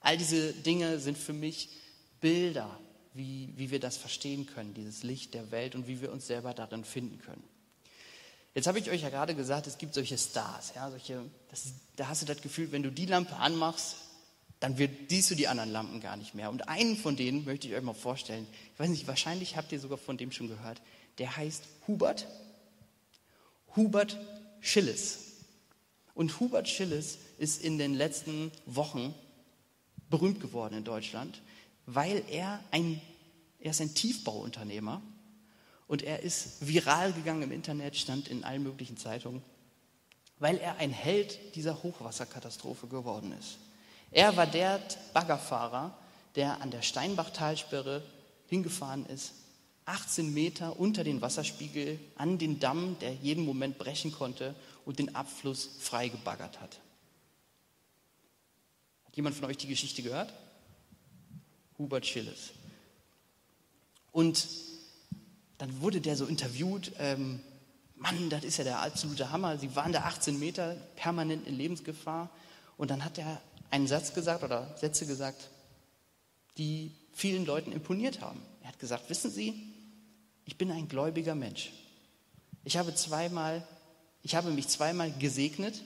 All 0.00 0.16
diese 0.16 0.52
Dinge 0.54 0.98
sind 0.98 1.18
für 1.18 1.34
mich 1.34 1.68
Bilder 2.20 2.78
wie, 3.14 3.52
wie 3.56 3.70
wir 3.70 3.80
das 3.80 3.96
verstehen 3.96 4.46
können, 4.46 4.74
dieses 4.74 5.02
Licht 5.02 5.34
der 5.34 5.50
Welt 5.50 5.74
und 5.74 5.86
wie 5.86 6.00
wir 6.00 6.12
uns 6.12 6.26
selber 6.26 6.54
darin 6.54 6.84
finden 6.84 7.18
können. 7.18 7.42
Jetzt 8.54 8.66
habe 8.66 8.78
ich 8.78 8.90
euch 8.90 9.02
ja 9.02 9.08
gerade 9.08 9.34
gesagt, 9.34 9.66
es 9.66 9.78
gibt 9.78 9.94
solche 9.94 10.18
Stars. 10.18 10.72
Ja, 10.74 10.90
solche, 10.90 11.24
ist, 11.52 11.74
da 11.96 12.08
hast 12.08 12.22
du 12.22 12.26
das 12.26 12.42
Gefühl, 12.42 12.70
wenn 12.72 12.82
du 12.82 12.90
die 12.90 13.06
Lampe 13.06 13.36
anmachst, 13.36 13.96
dann 14.60 14.78
wird, 14.78 15.10
siehst 15.10 15.30
du 15.30 15.34
die 15.34 15.48
anderen 15.48 15.70
Lampen 15.70 16.00
gar 16.00 16.16
nicht 16.16 16.34
mehr. 16.34 16.50
Und 16.50 16.68
einen 16.68 16.96
von 16.96 17.16
denen 17.16 17.44
möchte 17.44 17.66
ich 17.66 17.74
euch 17.74 17.82
mal 17.82 17.94
vorstellen. 17.94 18.46
Ich 18.74 18.78
weiß 18.78 18.90
nicht, 18.90 19.06
wahrscheinlich 19.06 19.56
habt 19.56 19.72
ihr 19.72 19.80
sogar 19.80 19.98
von 19.98 20.16
dem 20.18 20.30
schon 20.32 20.48
gehört. 20.48 20.80
Der 21.18 21.36
heißt 21.36 21.64
Hubert. 21.88 22.26
Hubert 23.74 24.18
Schilles. 24.60 25.18
Und 26.14 26.38
Hubert 26.38 26.68
Schilles 26.68 27.18
ist 27.38 27.62
in 27.62 27.78
den 27.78 27.94
letzten 27.94 28.52
Wochen 28.66 29.14
berühmt 30.10 30.40
geworden 30.40 30.74
in 30.74 30.84
Deutschland, 30.84 31.40
weil 31.86 32.24
er 32.30 32.62
ein, 32.70 33.00
er 33.58 33.70
ist 33.70 33.80
ein 33.80 33.94
Tiefbauunternehmer 33.94 35.02
und 35.88 36.02
er 36.02 36.20
ist 36.20 36.66
viral 36.66 37.12
gegangen 37.12 37.42
im 37.42 37.52
Internet, 37.52 37.96
stand 37.96 38.28
in 38.28 38.44
allen 38.44 38.62
möglichen 38.62 38.96
Zeitungen, 38.96 39.42
weil 40.38 40.58
er 40.58 40.76
ein 40.76 40.90
Held 40.90 41.54
dieser 41.54 41.82
Hochwasserkatastrophe 41.82 42.86
geworden 42.86 43.32
ist. 43.38 43.58
Er 44.10 44.36
war 44.36 44.46
der 44.46 44.80
Baggerfahrer, 45.12 45.96
der 46.34 46.60
an 46.60 46.70
der 46.70 46.82
Steinbachtalsperre 46.82 48.02
hingefahren 48.46 49.06
ist, 49.06 49.32
18 49.84 50.32
Meter 50.32 50.78
unter 50.78 51.02
den 51.02 51.20
Wasserspiegel 51.20 51.98
an 52.16 52.38
den 52.38 52.60
Damm, 52.60 52.96
der 53.00 53.14
jeden 53.14 53.44
Moment 53.44 53.78
brechen 53.78 54.12
konnte 54.12 54.54
und 54.84 54.98
den 54.98 55.14
Abfluss 55.14 55.68
frei 55.80 56.08
gebaggert 56.08 56.60
hat. 56.60 56.80
Hat 59.04 59.16
jemand 59.16 59.34
von 59.34 59.46
euch 59.46 59.56
die 59.56 59.66
Geschichte 59.66 60.02
gehört? 60.02 60.32
Hubert 61.82 62.06
Schilles. 62.06 62.52
Und 64.12 64.46
dann 65.58 65.80
wurde 65.80 66.00
der 66.00 66.16
so 66.16 66.26
interviewt, 66.26 66.92
ähm, 66.98 67.40
Mann, 67.96 68.30
das 68.30 68.44
ist 68.44 68.58
ja 68.58 68.64
der 68.64 68.80
absolute 68.80 69.30
Hammer, 69.30 69.58
Sie 69.58 69.74
waren 69.74 69.92
da 69.92 70.02
18 70.02 70.38
Meter 70.38 70.76
permanent 70.94 71.46
in 71.46 71.56
Lebensgefahr. 71.56 72.30
Und 72.76 72.90
dann 72.90 73.04
hat 73.04 73.18
er 73.18 73.40
einen 73.70 73.88
Satz 73.88 74.14
gesagt 74.14 74.44
oder 74.44 74.76
Sätze 74.76 75.06
gesagt, 75.06 75.50
die 76.56 76.92
vielen 77.12 77.44
Leuten 77.46 77.72
imponiert 77.72 78.20
haben. 78.20 78.40
Er 78.62 78.68
hat 78.68 78.78
gesagt, 78.78 79.10
wissen 79.10 79.30
Sie, 79.30 79.74
ich 80.44 80.56
bin 80.58 80.70
ein 80.70 80.88
gläubiger 80.88 81.34
Mensch. 81.34 81.72
Ich 82.64 82.76
habe 82.76 82.94
zweimal, 82.94 83.66
ich 84.22 84.36
habe 84.36 84.50
mich 84.50 84.68
zweimal 84.68 85.10
gesegnet, 85.12 85.82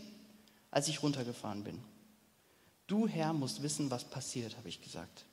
als 0.71 0.89
ich 0.89 1.03
runtergefahren 1.03 1.65
bin. 1.65 1.83
Du 2.87 3.09
Herr 3.09 3.33
musst 3.33 3.63
wissen, 3.63 3.91
was 3.91 4.05
passiert, 4.05 4.57
habe 4.59 4.69
ich 4.69 4.83
gesagt 4.83 5.25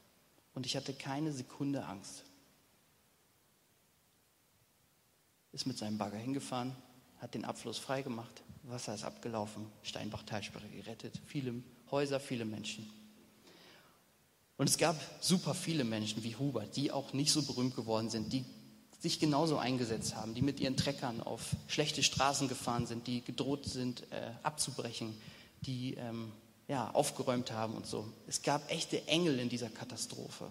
und 0.54 0.66
ich 0.66 0.76
hatte 0.76 0.94
keine 0.94 1.32
Sekunde 1.32 1.86
Angst. 1.86 2.24
Ist 5.52 5.68
mit 5.68 5.78
seinem 5.78 5.98
Bagger 5.98 6.18
hingefahren, 6.18 6.76
hat 7.20 7.34
den 7.36 7.46
Abfluss 7.46 7.78
freigemacht, 7.78 8.44
Wasser 8.64 8.96
ist 8.96 9.04
abgelaufen, 9.04 9.68
Steinbach-Talsperre 9.84 10.68
gerettet, 10.70 11.20
viele 11.26 11.54
Häuser, 11.92 12.20
viele 12.20 12.46
Menschen. 12.46 12.90
Und 14.58 14.70
es 14.70 14.78
gab 14.78 14.96
super 15.20 15.54
viele 15.54 15.84
Menschen 15.84 16.24
wie 16.24 16.36
Hubert, 16.36 16.76
die 16.76 16.92
auch 16.92 17.14
nicht 17.14 17.32
so 17.32 17.44
berühmt 17.44 17.76
geworden 17.76 18.10
sind, 18.10 18.32
die 18.32 18.46
sich 19.00 19.20
genauso 19.20 19.58
eingesetzt 19.58 20.16
haben, 20.16 20.34
die 20.34 20.42
mit 20.42 20.60
ihren 20.62 20.78
Treckern 20.78 21.22
auf 21.22 21.56
schlechte 21.68 22.04
Straßen 22.04 22.48
gefahren 22.48 22.88
sind, 22.88 23.06
die 23.06 23.22
gedroht 23.22 23.66
sind, 23.66 24.10
äh, 24.12 24.32
abzubrechen, 24.44 25.14
die 25.62 25.96
ähm, 25.96 26.32
ja, 26.68 26.90
aufgeräumt 26.92 27.52
haben 27.52 27.76
und 27.76 27.86
so. 27.86 28.12
Es 28.28 28.42
gab 28.42 28.70
echte 28.72 29.08
Engel 29.08 29.40
in 29.40 29.50
dieser 29.50 29.70
Katastrophe. 29.70 30.50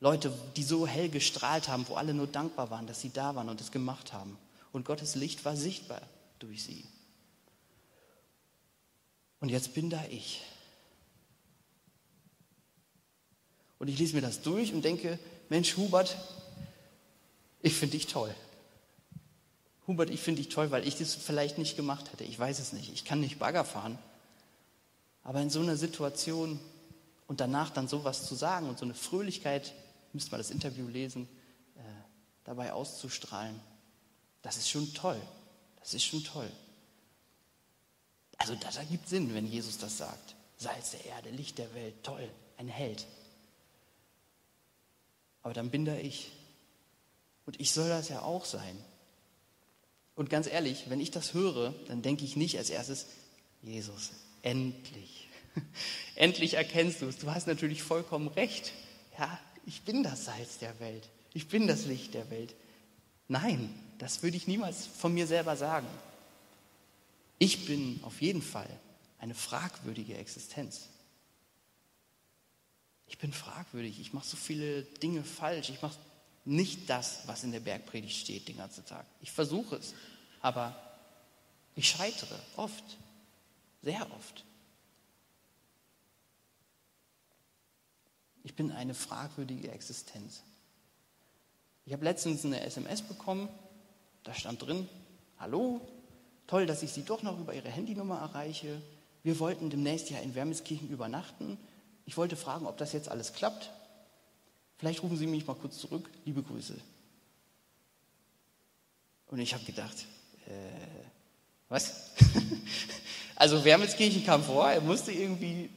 Leute, 0.00 0.32
die 0.56 0.62
so 0.62 0.86
hell 0.86 1.08
gestrahlt 1.08 1.68
haben, 1.68 1.86
wo 1.88 1.94
alle 1.94 2.14
nur 2.14 2.26
dankbar 2.26 2.70
waren, 2.70 2.86
dass 2.86 3.00
sie 3.00 3.10
da 3.10 3.34
waren 3.34 3.48
und 3.48 3.60
es 3.60 3.70
gemacht 3.70 4.12
haben. 4.12 4.38
Und 4.72 4.84
Gottes 4.84 5.14
Licht 5.14 5.44
war 5.44 5.56
sichtbar 5.56 6.00
durch 6.38 6.62
sie. 6.62 6.84
Und 9.40 9.48
jetzt 9.48 9.74
bin 9.74 9.90
da 9.90 10.02
ich. 10.10 10.42
Und 13.78 13.88
ich 13.88 13.98
lese 13.98 14.14
mir 14.14 14.22
das 14.22 14.42
durch 14.42 14.72
und 14.72 14.84
denke, 14.84 15.18
Mensch, 15.48 15.76
Hubert, 15.76 16.16
ich 17.62 17.74
finde 17.74 17.96
dich 17.96 18.06
toll. 18.06 18.34
Hubert, 19.86 20.10
ich 20.10 20.20
finde 20.20 20.42
dich 20.42 20.52
toll, 20.52 20.70
weil 20.70 20.86
ich 20.86 20.96
das 20.96 21.14
vielleicht 21.14 21.58
nicht 21.58 21.76
gemacht 21.76 22.12
hätte. 22.12 22.24
Ich 22.24 22.38
weiß 22.38 22.58
es 22.58 22.72
nicht. 22.72 22.92
Ich 22.92 23.04
kann 23.04 23.20
nicht 23.20 23.38
Bagger 23.38 23.64
fahren. 23.64 23.98
Aber 25.22 25.40
in 25.40 25.50
so 25.50 25.60
einer 25.60 25.76
Situation 25.76 26.58
und 27.26 27.40
danach 27.40 27.70
dann 27.70 27.88
sowas 27.88 28.26
zu 28.26 28.34
sagen 28.34 28.68
und 28.68 28.78
so 28.78 28.84
eine 28.84 28.94
Fröhlichkeit, 28.94 29.72
müsst 30.12 30.32
mal 30.32 30.38
das 30.38 30.50
Interview 30.50 30.88
lesen, 30.88 31.28
äh, 31.76 31.80
dabei 32.44 32.72
auszustrahlen, 32.72 33.60
das 34.42 34.56
ist 34.56 34.68
schon 34.68 34.92
toll. 34.94 35.20
Das 35.80 35.94
ist 35.94 36.04
schon 36.04 36.24
toll. 36.24 36.50
Also 38.38 38.54
das 38.54 38.76
ergibt 38.76 39.08
Sinn, 39.08 39.34
wenn 39.34 39.46
Jesus 39.46 39.78
das 39.78 39.98
sagt. 39.98 40.34
Salz 40.56 40.90
der 40.92 41.04
Erde, 41.06 41.30
Licht 41.30 41.58
der 41.58 41.72
Welt, 41.74 42.02
toll, 42.02 42.28
ein 42.56 42.68
Held. 42.68 43.06
Aber 45.42 45.54
dann 45.54 45.70
bin 45.70 45.84
da 45.84 45.94
ich. 45.94 46.32
Und 47.46 47.60
ich 47.60 47.72
soll 47.72 47.88
das 47.88 48.08
ja 48.08 48.22
auch 48.22 48.44
sein. 48.44 48.76
Und 50.14 50.30
ganz 50.30 50.46
ehrlich, 50.46 50.90
wenn 50.90 51.00
ich 51.00 51.10
das 51.10 51.32
höre, 51.32 51.72
dann 51.88 52.02
denke 52.02 52.24
ich 52.24 52.36
nicht 52.36 52.58
als 52.58 52.70
erstes, 52.70 53.06
Jesus, 53.62 54.10
Endlich. 54.42 55.28
Endlich 56.14 56.54
erkennst 56.54 57.02
du 57.02 57.06
es. 57.06 57.18
Du 57.18 57.30
hast 57.30 57.46
natürlich 57.46 57.82
vollkommen 57.82 58.28
recht. 58.28 58.72
Ja, 59.18 59.38
ich 59.66 59.82
bin 59.82 60.02
das 60.02 60.24
Salz 60.24 60.58
der 60.58 60.78
Welt. 60.80 61.08
Ich 61.32 61.48
bin 61.48 61.66
das 61.66 61.86
Licht 61.86 62.14
der 62.14 62.30
Welt. 62.30 62.54
Nein, 63.28 63.72
das 63.98 64.22
würde 64.22 64.36
ich 64.36 64.46
niemals 64.46 64.86
von 64.86 65.14
mir 65.14 65.26
selber 65.26 65.56
sagen. 65.56 65.86
Ich 67.38 67.66
bin 67.66 68.00
auf 68.02 68.20
jeden 68.20 68.42
Fall 68.42 68.68
eine 69.18 69.34
fragwürdige 69.34 70.16
Existenz. 70.16 70.88
Ich 73.06 73.18
bin 73.18 73.32
fragwürdig. 73.32 74.00
Ich 74.00 74.12
mache 74.12 74.26
so 74.26 74.36
viele 74.36 74.82
Dinge 74.82 75.24
falsch. 75.24 75.70
Ich 75.70 75.82
mache 75.82 75.98
nicht 76.44 76.88
das, 76.88 77.20
was 77.26 77.44
in 77.44 77.52
der 77.52 77.60
Bergpredigt 77.60 78.16
steht 78.16 78.48
den 78.48 78.56
ganzen 78.56 78.84
Tag. 78.86 79.06
Ich 79.20 79.30
versuche 79.30 79.76
es, 79.76 79.94
aber 80.40 80.80
ich 81.76 81.88
scheitere 81.88 82.38
oft. 82.56 82.84
Sehr 83.82 84.10
oft. 84.12 84.44
Ich 88.42 88.54
bin 88.54 88.72
eine 88.72 88.94
fragwürdige 88.94 89.70
Existenz. 89.70 90.42
Ich 91.86 91.92
habe 91.92 92.04
letztens 92.04 92.44
eine 92.44 92.60
SMS 92.60 93.02
bekommen, 93.02 93.48
da 94.22 94.34
stand 94.34 94.62
drin, 94.62 94.88
hallo, 95.38 95.80
toll, 96.46 96.66
dass 96.66 96.82
ich 96.82 96.92
Sie 96.92 97.04
doch 97.04 97.22
noch 97.22 97.38
über 97.38 97.54
Ihre 97.54 97.68
Handynummer 97.68 98.18
erreiche. 98.18 98.80
Wir 99.22 99.38
wollten 99.38 99.70
demnächst 99.70 100.10
ja 100.10 100.18
in 100.18 100.34
Wermelskirchen 100.34 100.88
übernachten. 100.88 101.58
Ich 102.06 102.16
wollte 102.16 102.36
fragen, 102.36 102.66
ob 102.66 102.76
das 102.78 102.92
jetzt 102.92 103.08
alles 103.08 103.32
klappt. 103.32 103.70
Vielleicht 104.78 105.02
rufen 105.02 105.16
Sie 105.16 105.26
mich 105.26 105.46
mal 105.46 105.54
kurz 105.54 105.78
zurück. 105.78 106.10
Liebe 106.24 106.42
Grüße. 106.42 106.76
Und 109.26 109.38
ich 109.38 109.54
habe 109.54 109.64
gedacht, 109.64 110.06
äh, 110.46 110.50
was? 111.68 112.10
Also 113.40 113.64
Wermelskirchen 113.64 114.22
kam 114.26 114.44
vor, 114.44 114.70
er 114.70 114.82
musste 114.82 115.12
irgendwie, 115.12 115.70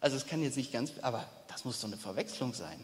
also 0.00 0.18
es 0.18 0.26
kann 0.26 0.42
jetzt 0.42 0.58
nicht 0.58 0.70
ganz, 0.70 0.92
aber 1.00 1.26
das 1.48 1.64
muss 1.64 1.80
doch 1.80 1.88
eine 1.88 1.96
Verwechslung 1.96 2.52
sein. 2.52 2.78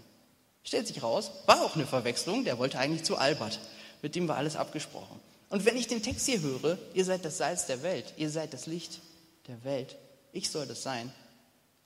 Stellt 0.64 0.87
sich 0.87 1.02
raus, 1.02 1.31
war 1.44 1.61
auch 1.62 1.74
eine 1.74 1.87
Verwechslung, 1.87 2.42
der 2.42 2.57
wollte 2.57 2.79
eigentlich 2.79 3.05
zu 3.05 3.18
Albert. 3.18 3.61
Mit 4.00 4.14
dem 4.14 4.26
war 4.26 4.38
alles 4.38 4.57
abgesprochen. 4.57 5.20
Und 5.50 5.66
wenn 5.66 5.76
ich 5.76 5.87
den 5.87 6.02
Text 6.02 6.24
hier 6.24 6.40
höre, 6.40 6.79
ihr 6.94 7.05
seid 7.05 7.26
das 7.26 7.37
Salz 7.37 7.66
der 7.66 7.83
Welt, 7.83 8.14
ihr 8.16 8.31
seid 8.31 8.55
das 8.55 8.64
Licht 8.64 9.02
der 9.48 9.62
Welt, 9.64 9.98
ich 10.33 10.48
soll 10.48 10.64
das 10.66 10.83
sein, 10.83 11.12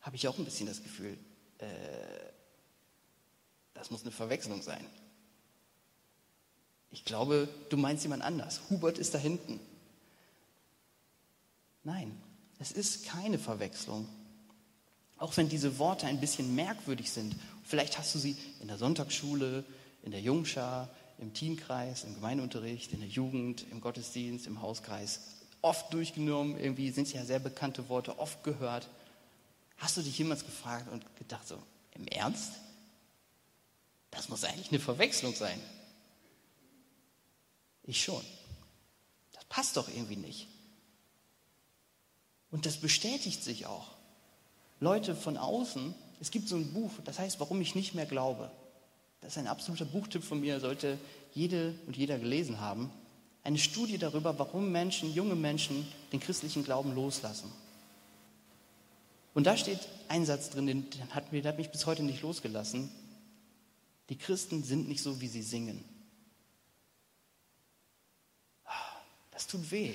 habe 0.01 0.15
ich 0.15 0.29
auch 0.29 0.39
ein 0.39 0.45
bisschen 0.45 0.69
das 0.69 0.85
Gefühl, 0.85 1.19
äh, 1.59 1.67
das 3.75 3.91
muss 3.91 4.03
eine 4.03 4.13
Verwechslung 4.13 4.63
sein. 4.63 4.87
Ich 6.93 7.05
glaube, 7.05 7.49
du 7.71 7.77
meinst 7.77 8.05
jemand 8.05 8.23
anders. 8.23 8.61
Hubert 8.71 8.99
ist 8.99 9.15
da 9.15 9.19
hinten. 9.19 9.59
Nein, 11.83 12.21
es 12.59 12.73
ist 12.73 13.07
keine 13.07 13.39
Verwechslung. 13.39 14.09
Auch 15.17 15.37
wenn 15.37 15.49
diese 15.49 15.79
Worte 15.79 16.07
ein 16.07 16.21
bisschen 16.21 16.55
merkwürdig 16.55 17.11
sind. 17.11 17.37
Vielleicht 17.65 17.99
hast 17.99 18.15
du 18.15 18.19
sie 18.19 18.37
in 18.61 18.69
der 18.69 18.79
Sonntagsschule, 18.79 19.65
in 20.03 20.11
der 20.13 20.21
Jungschar, 20.21 20.89
im 21.19 21.35
Teamkreis, 21.35 22.05
im 22.05 22.15
Gemeindeunterricht, 22.15 22.93
in 22.93 23.01
der 23.01 23.09
Jugend, 23.09 23.65
im 23.71 23.81
Gottesdienst, 23.81 24.47
im 24.47 24.63
Hauskreis 24.63 25.21
oft 25.63 25.93
durchgenommen. 25.93 26.59
Irgendwie 26.59 26.91
sind 26.91 27.07
es 27.07 27.13
ja 27.13 27.25
sehr 27.25 27.39
bekannte 27.39 27.89
Worte, 27.89 28.19
oft 28.19 28.43
gehört. 28.45 28.89
Hast 29.77 29.97
du 29.97 30.03
dich 30.03 30.19
jemals 30.19 30.45
gefragt 30.45 30.91
und 30.91 31.05
gedacht 31.17 31.47
so, 31.47 31.59
im 31.95 32.07
Ernst? 32.07 32.53
Das 34.11 34.29
muss 34.29 34.45
eigentlich 34.45 34.71
eine 34.71 34.81
Verwechslung 34.81 35.35
sein. 35.35 35.61
Ich 37.85 38.03
schon. 38.03 38.23
Das 39.33 39.45
passt 39.47 39.77
doch 39.77 39.89
irgendwie 39.89 40.17
nicht. 40.17 40.49
Und 42.51 42.67
das 42.67 42.79
bestätigt 42.79 43.43
sich 43.45 43.67
auch. 43.67 43.89
Leute 44.81 45.15
von 45.15 45.37
außen, 45.37 45.95
es 46.21 46.31
gibt 46.31 46.49
so 46.49 46.57
ein 46.57 46.73
Buch, 46.73 46.91
das 47.05 47.19
heißt, 47.19 47.39
warum 47.41 47.61
ich 47.61 47.75
nicht 47.75 47.95
mehr 47.95 48.07
glaube. 48.07 48.51
Das 49.21 49.33
ist 49.33 49.39
ein 49.39 49.47
absoluter 49.47 49.85
Buchtipp 49.85 50.25
von 50.25 50.41
mir, 50.41 50.61
sollte 50.61 50.99
jede 51.33 51.75
und 51.87 51.97
jeder 51.97 52.19
gelesen 52.19 52.61
haben. 52.61 52.91
Eine 53.43 53.59
Studie 53.59 53.99
darüber, 53.99 54.39
warum 54.39 54.73
Menschen, 54.73 55.13
junge 55.15 55.35
Menschen, 55.35 55.87
den 56.13 56.21
christlichen 56.21 56.65
Glauben 56.65 56.95
loslassen. 56.95 57.51
Und 59.35 59.47
da 59.47 59.57
steht 59.57 59.81
ein 60.09 60.27
Satz 60.27 60.51
drin, 60.51 60.67
den 60.67 60.87
hat, 61.11 61.33
der 61.33 61.45
hat 61.45 61.59
mich 61.59 61.71
bis 61.71 61.87
heute 61.87 62.03
nicht 62.03 62.23
losgelassen. 62.23 62.91
Die 64.09 64.17
Christen 64.17 64.65
sind 64.65 64.89
nicht 64.89 65.03
so, 65.03 65.21
wie 65.21 65.29
sie 65.29 65.43
singen. 65.43 65.85
Das 69.31 69.47
tut 69.47 69.71
weh. 69.71 69.95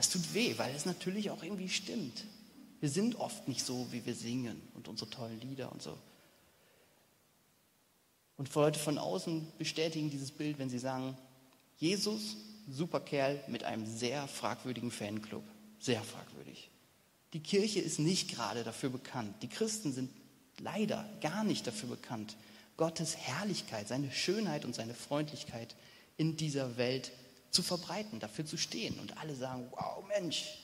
Das 0.00 0.08
tut 0.08 0.32
weh, 0.32 0.54
weil 0.56 0.74
es 0.74 0.86
natürlich 0.86 1.30
auch 1.30 1.42
irgendwie 1.42 1.68
stimmt. 1.68 2.24
Wir 2.80 2.88
sind 2.88 3.16
oft 3.16 3.48
nicht 3.48 3.62
so, 3.62 3.86
wie 3.90 4.06
wir 4.06 4.14
singen 4.14 4.58
und 4.72 4.88
unsere 4.88 5.10
tollen 5.10 5.38
Lieder 5.42 5.70
und 5.70 5.82
so. 5.82 5.94
Und 8.38 8.54
Leute 8.54 8.78
von 8.78 8.96
außen 8.96 9.46
bestätigen 9.58 10.08
dieses 10.08 10.30
Bild, 10.30 10.58
wenn 10.58 10.70
sie 10.70 10.78
sagen, 10.78 11.18
Jesus, 11.76 12.38
super 12.66 13.00
Kerl 13.00 13.44
mit 13.46 13.64
einem 13.64 13.84
sehr 13.84 14.26
fragwürdigen 14.26 14.90
Fanclub. 14.90 15.44
Sehr 15.80 16.02
fragwürdig. 16.02 16.70
Die 17.34 17.42
Kirche 17.42 17.80
ist 17.80 17.98
nicht 17.98 18.30
gerade 18.30 18.64
dafür 18.64 18.88
bekannt. 18.88 19.34
Die 19.42 19.48
Christen 19.48 19.92
sind 19.92 20.10
leider 20.60 21.06
gar 21.20 21.44
nicht 21.44 21.66
dafür 21.66 21.90
bekannt, 21.90 22.38
Gottes 22.78 23.18
Herrlichkeit, 23.18 23.88
seine 23.88 24.10
Schönheit 24.10 24.64
und 24.64 24.74
seine 24.74 24.94
Freundlichkeit 24.94 25.76
in 26.16 26.38
dieser 26.38 26.78
Welt 26.78 27.12
zu 27.50 27.62
verbreiten, 27.62 28.20
dafür 28.20 28.46
zu 28.46 28.56
stehen. 28.56 28.98
Und 28.98 29.18
alle 29.18 29.34
sagen, 29.34 29.66
wow, 29.70 30.04
Mensch. 30.08 30.58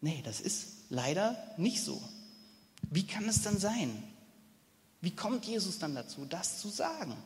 Nee, 0.00 0.22
das 0.24 0.40
ist 0.40 0.68
leider 0.88 1.36
nicht 1.56 1.82
so. 1.82 2.00
Wie 2.82 3.06
kann 3.06 3.28
es 3.28 3.42
dann 3.42 3.58
sein? 3.58 4.02
Wie 5.00 5.10
kommt 5.10 5.44
Jesus 5.44 5.78
dann 5.78 5.94
dazu, 5.94 6.24
das 6.24 6.60
zu 6.60 6.68
sagen? 6.68 7.16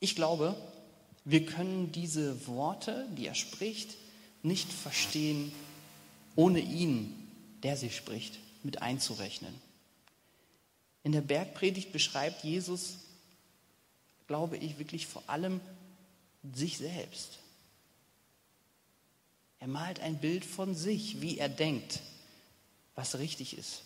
Ich 0.00 0.14
glaube, 0.14 0.54
wir 1.24 1.44
können 1.44 1.92
diese 1.92 2.46
Worte, 2.46 3.06
die 3.16 3.26
er 3.26 3.34
spricht, 3.34 3.96
nicht 4.42 4.72
verstehen, 4.72 5.52
ohne 6.36 6.60
ihn, 6.60 7.14
der 7.62 7.76
sie 7.76 7.90
spricht, 7.90 8.38
mit 8.62 8.80
einzurechnen. 8.80 9.54
In 11.02 11.12
der 11.12 11.20
Bergpredigt 11.20 11.92
beschreibt 11.92 12.44
Jesus, 12.44 12.98
glaube 14.28 14.56
ich, 14.56 14.78
wirklich 14.78 15.08
vor 15.08 15.24
allem 15.26 15.60
sich 16.54 16.78
selbst. 16.78 17.38
Er 19.58 19.66
malt 19.66 19.98
ein 19.98 20.20
Bild 20.20 20.44
von 20.44 20.76
sich, 20.76 21.20
wie 21.20 21.38
er 21.38 21.48
denkt, 21.48 22.00
was 22.94 23.18
richtig 23.18 23.58
ist 23.58 23.82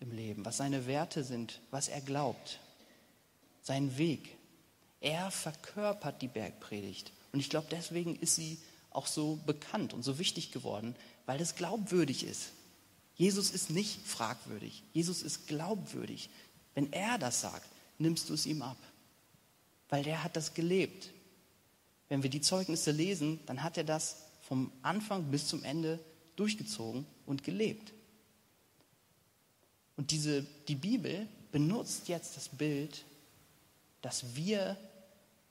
im 0.00 0.10
Leben, 0.10 0.44
was 0.44 0.56
seine 0.56 0.86
Werte 0.86 1.22
sind, 1.22 1.60
was 1.70 1.88
er 1.88 2.00
glaubt, 2.00 2.58
sein 3.62 3.96
Weg. 3.98 4.36
Er 5.00 5.30
verkörpert 5.30 6.20
die 6.22 6.28
Bergpredigt. 6.28 7.12
Und 7.32 7.40
ich 7.40 7.50
glaube, 7.50 7.68
deswegen 7.70 8.16
ist 8.16 8.34
sie 8.34 8.58
auch 8.90 9.06
so 9.06 9.38
bekannt 9.46 9.92
und 9.92 10.02
so 10.02 10.18
wichtig 10.18 10.52
geworden, 10.52 10.96
weil 11.26 11.40
es 11.40 11.54
glaubwürdig 11.54 12.24
ist. 12.24 12.50
Jesus 13.14 13.50
ist 13.50 13.70
nicht 13.70 14.00
fragwürdig. 14.06 14.82
Jesus 14.92 15.22
ist 15.22 15.46
glaubwürdig. 15.46 16.28
Wenn 16.74 16.92
er 16.92 17.18
das 17.18 17.40
sagt, 17.40 17.68
nimmst 17.98 18.28
du 18.28 18.34
es 18.34 18.46
ihm 18.46 18.62
ab. 18.62 18.76
Weil 19.88 20.02
der 20.02 20.22
hat 20.24 20.36
das 20.36 20.54
gelebt. 20.54 21.10
Wenn 22.08 22.22
wir 22.22 22.30
die 22.30 22.40
Zeugnisse 22.40 22.90
lesen, 22.90 23.40
dann 23.46 23.62
hat 23.62 23.76
er 23.76 23.84
das 23.84 24.22
vom 24.42 24.70
Anfang 24.82 25.24
bis 25.30 25.48
zum 25.48 25.64
Ende 25.64 25.98
durchgezogen 26.36 27.06
und 27.24 27.42
gelebt. 27.42 27.92
Und 29.96 30.10
diese, 30.10 30.42
die 30.68 30.74
Bibel 30.74 31.26
benutzt 31.50 32.08
jetzt 32.08 32.36
das 32.36 32.48
Bild, 32.48 33.04
dass 34.02 34.36
wir 34.36 34.76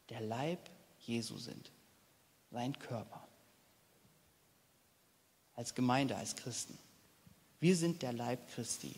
der 0.09 0.21
Leib 0.21 0.59
Jesu 1.01 1.37
sind, 1.37 1.71
sein 2.51 2.77
Körper. 2.77 3.27
Als 5.55 5.73
Gemeinde, 5.73 6.15
als 6.15 6.35
Christen. 6.35 6.77
Wir 7.59 7.75
sind 7.75 8.01
der 8.01 8.13
Leib 8.13 8.39
Christi. 8.53 8.93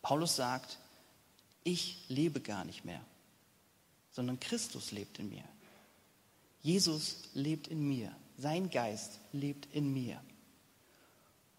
Paulus 0.00 0.36
sagt, 0.36 0.78
ich 1.64 2.08
lebe 2.08 2.40
gar 2.40 2.64
nicht 2.64 2.84
mehr, 2.84 3.04
sondern 4.16 4.40
Christus 4.40 4.92
lebt 4.92 5.18
in 5.18 5.28
mir. 5.28 5.44
Jesus 6.62 7.16
lebt 7.34 7.68
in 7.68 7.86
mir. 7.86 8.10
Sein 8.38 8.70
Geist 8.70 9.20
lebt 9.32 9.68
in 9.74 9.92
mir. 9.92 10.18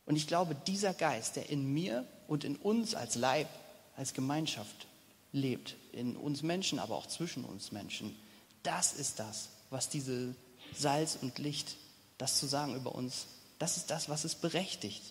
Und 0.07 0.15
ich 0.15 0.25
glaube, 0.25 0.55
dieser 0.65 0.95
Geist, 0.95 1.35
der 1.35 1.49
in 1.49 1.71
mir 1.71 2.07
und 2.27 2.43
in 2.43 2.55
uns 2.55 2.95
als 2.95 3.13
Leib, 3.13 3.47
als 3.95 4.15
Gemeinschaft 4.15 4.87
lebt, 5.31 5.75
in 5.91 6.17
uns 6.17 6.41
Menschen, 6.41 6.79
aber 6.79 6.95
auch 6.95 7.05
zwischen 7.05 7.45
uns 7.45 7.71
Menschen, 7.71 8.17
das 8.63 8.93
ist 8.93 9.19
das, 9.19 9.49
was 9.69 9.89
diese 9.89 10.33
Salz 10.75 11.15
und 11.21 11.37
Licht, 11.37 11.75
das 12.17 12.39
zu 12.39 12.47
sagen 12.47 12.75
über 12.75 12.95
uns, 12.95 13.27
das 13.59 13.77
ist 13.77 13.91
das, 13.91 14.09
was 14.09 14.23
es 14.23 14.33
berechtigt. 14.33 15.03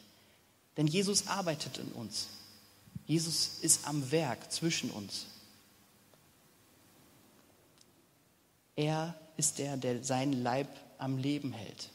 Denn 0.76 0.88
Jesus 0.88 1.28
arbeitet 1.28 1.78
in 1.78 1.92
uns. 1.92 2.26
Jesus 3.06 3.58
ist 3.60 3.86
am 3.86 4.10
Werk 4.10 4.50
zwischen 4.50 4.90
uns. 4.90 5.26
Er 8.76 9.14
ist 9.36 9.58
der, 9.58 9.76
der 9.76 10.04
seinen 10.04 10.42
Leib 10.42 10.68
am 10.98 11.18
Leben 11.18 11.52
hält. 11.52 11.90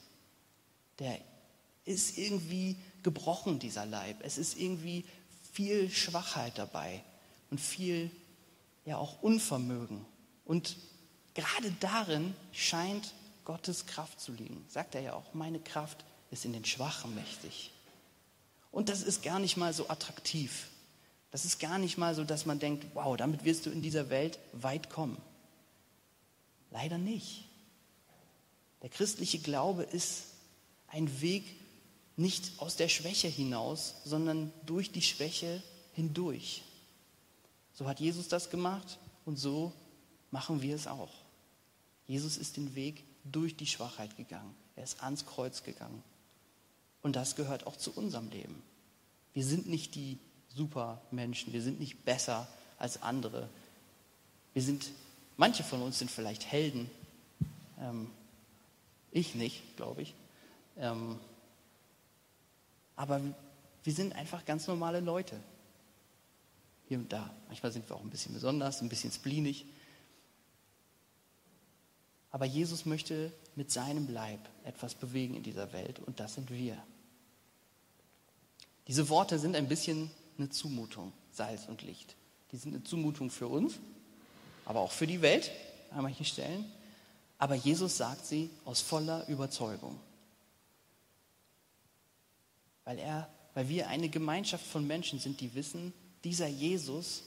Der 0.99 1.17
ist 1.85 2.17
irgendwie 2.17 2.75
gebrochen, 3.03 3.59
dieser 3.59 3.85
Leib. 3.85 4.17
Es 4.23 4.37
ist 4.37 4.57
irgendwie 4.57 5.05
viel 5.53 5.89
Schwachheit 5.89 6.57
dabei 6.57 7.03
und 7.49 7.59
viel 7.59 8.11
ja 8.85 8.97
auch 8.97 9.21
Unvermögen. 9.21 10.05
Und 10.45 10.75
gerade 11.33 11.71
darin 11.79 12.35
scheint 12.51 13.13
Gottes 13.45 13.85
Kraft 13.85 14.19
zu 14.19 14.31
liegen. 14.31 14.63
Sagt 14.67 14.95
er 14.95 15.01
ja 15.01 15.13
auch, 15.13 15.33
meine 15.33 15.59
Kraft 15.59 16.03
ist 16.29 16.45
in 16.45 16.53
den 16.53 16.65
Schwachen 16.65 17.13
mächtig. 17.15 17.71
Und 18.71 18.89
das 18.89 19.01
ist 19.01 19.23
gar 19.23 19.39
nicht 19.39 19.57
mal 19.57 19.73
so 19.73 19.89
attraktiv. 19.89 20.67
Das 21.31 21.45
ist 21.45 21.59
gar 21.59 21.77
nicht 21.77 21.97
mal 21.97 22.15
so, 22.15 22.23
dass 22.23 22.45
man 22.45 22.59
denkt, 22.59 22.85
wow, 22.93 23.15
damit 23.17 23.43
wirst 23.43 23.65
du 23.65 23.69
in 23.69 23.81
dieser 23.81 24.09
Welt 24.09 24.39
weit 24.53 24.89
kommen. 24.89 25.17
Leider 26.71 26.97
nicht. 26.97 27.45
Der 28.81 28.89
christliche 28.89 29.39
Glaube 29.39 29.83
ist 29.83 30.23
ein 30.87 31.21
Weg 31.21 31.45
nicht 32.17 32.59
aus 32.59 32.75
der 32.75 32.89
Schwäche 32.89 33.27
hinaus, 33.27 33.95
sondern 34.03 34.51
durch 34.65 34.91
die 34.91 35.01
Schwäche 35.01 35.61
hindurch. 35.93 36.63
So 37.73 37.87
hat 37.87 37.99
Jesus 37.99 38.27
das 38.27 38.49
gemacht 38.49 38.99
und 39.25 39.37
so 39.37 39.71
machen 40.31 40.61
wir 40.61 40.75
es 40.75 40.87
auch. 40.87 41.13
Jesus 42.07 42.37
ist 42.37 42.57
den 42.57 42.75
Weg 42.75 43.03
durch 43.23 43.55
die 43.55 43.67
Schwachheit 43.67 44.17
gegangen. 44.17 44.55
Er 44.75 44.83
ist 44.83 45.03
ans 45.03 45.25
Kreuz 45.25 45.63
gegangen. 45.63 46.03
Und 47.01 47.15
das 47.15 47.35
gehört 47.35 47.67
auch 47.67 47.75
zu 47.75 47.91
unserem 47.91 48.29
Leben. 48.29 48.61
Wir 49.33 49.45
sind 49.45 49.67
nicht 49.67 49.95
die 49.95 50.17
Supermenschen, 50.55 51.53
wir 51.53 51.61
sind 51.61 51.79
nicht 51.79 52.03
besser 52.03 52.47
als 52.77 53.01
andere. 53.01 53.49
Wir 54.53 54.61
sind, 54.61 54.91
manche 55.37 55.63
von 55.63 55.81
uns 55.81 55.99
sind 55.99 56.11
vielleicht 56.11 56.45
Helden, 56.45 56.89
ähm, 57.79 58.09
ich 59.11 59.35
nicht, 59.35 59.75
glaube 59.75 60.01
ich. 60.01 60.13
Ähm, 60.77 61.19
aber 62.95 63.21
wir 63.83 63.93
sind 63.93 64.13
einfach 64.15 64.45
ganz 64.45 64.67
normale 64.67 64.99
Leute. 64.99 65.39
Hier 66.87 66.99
und 66.99 67.11
da. 67.11 67.33
Manchmal 67.47 67.71
sind 67.71 67.89
wir 67.89 67.95
auch 67.95 68.01
ein 68.01 68.09
bisschen 68.09 68.33
besonders, 68.33 68.81
ein 68.81 68.89
bisschen 68.89 69.11
spleenig. 69.11 69.65
Aber 72.31 72.45
Jesus 72.45 72.85
möchte 72.85 73.31
mit 73.55 73.71
seinem 73.71 74.09
Leib 74.09 74.39
etwas 74.63 74.95
bewegen 74.95 75.35
in 75.35 75.43
dieser 75.43 75.73
Welt 75.73 75.99
und 75.99 76.19
das 76.19 76.35
sind 76.35 76.49
wir. 76.49 76.81
Diese 78.87 79.09
Worte 79.09 79.37
sind 79.37 79.55
ein 79.55 79.67
bisschen 79.67 80.09
eine 80.37 80.49
Zumutung, 80.49 81.13
Salz 81.31 81.67
und 81.67 81.81
Licht. 81.81 82.15
Die 82.51 82.57
sind 82.57 82.73
eine 82.73 82.83
Zumutung 82.83 83.29
für 83.29 83.47
uns, 83.47 83.79
aber 84.71 84.79
auch 84.79 84.93
für 84.93 85.05
die 85.05 85.21
Welt 85.21 85.51
an 85.89 86.03
manchen 86.03 86.25
Stellen. 86.25 86.63
Aber 87.37 87.55
Jesus 87.55 87.97
sagt 87.97 88.25
sie 88.25 88.49
aus 88.63 88.79
voller 88.79 89.27
Überzeugung. 89.27 89.99
Weil, 92.85 92.97
er, 92.97 93.29
weil 93.53 93.67
wir 93.67 93.89
eine 93.89 94.07
Gemeinschaft 94.07 94.65
von 94.65 94.87
Menschen 94.87 95.19
sind, 95.19 95.41
die 95.41 95.53
wissen, 95.55 95.93
dieser 96.23 96.47
Jesus 96.47 97.23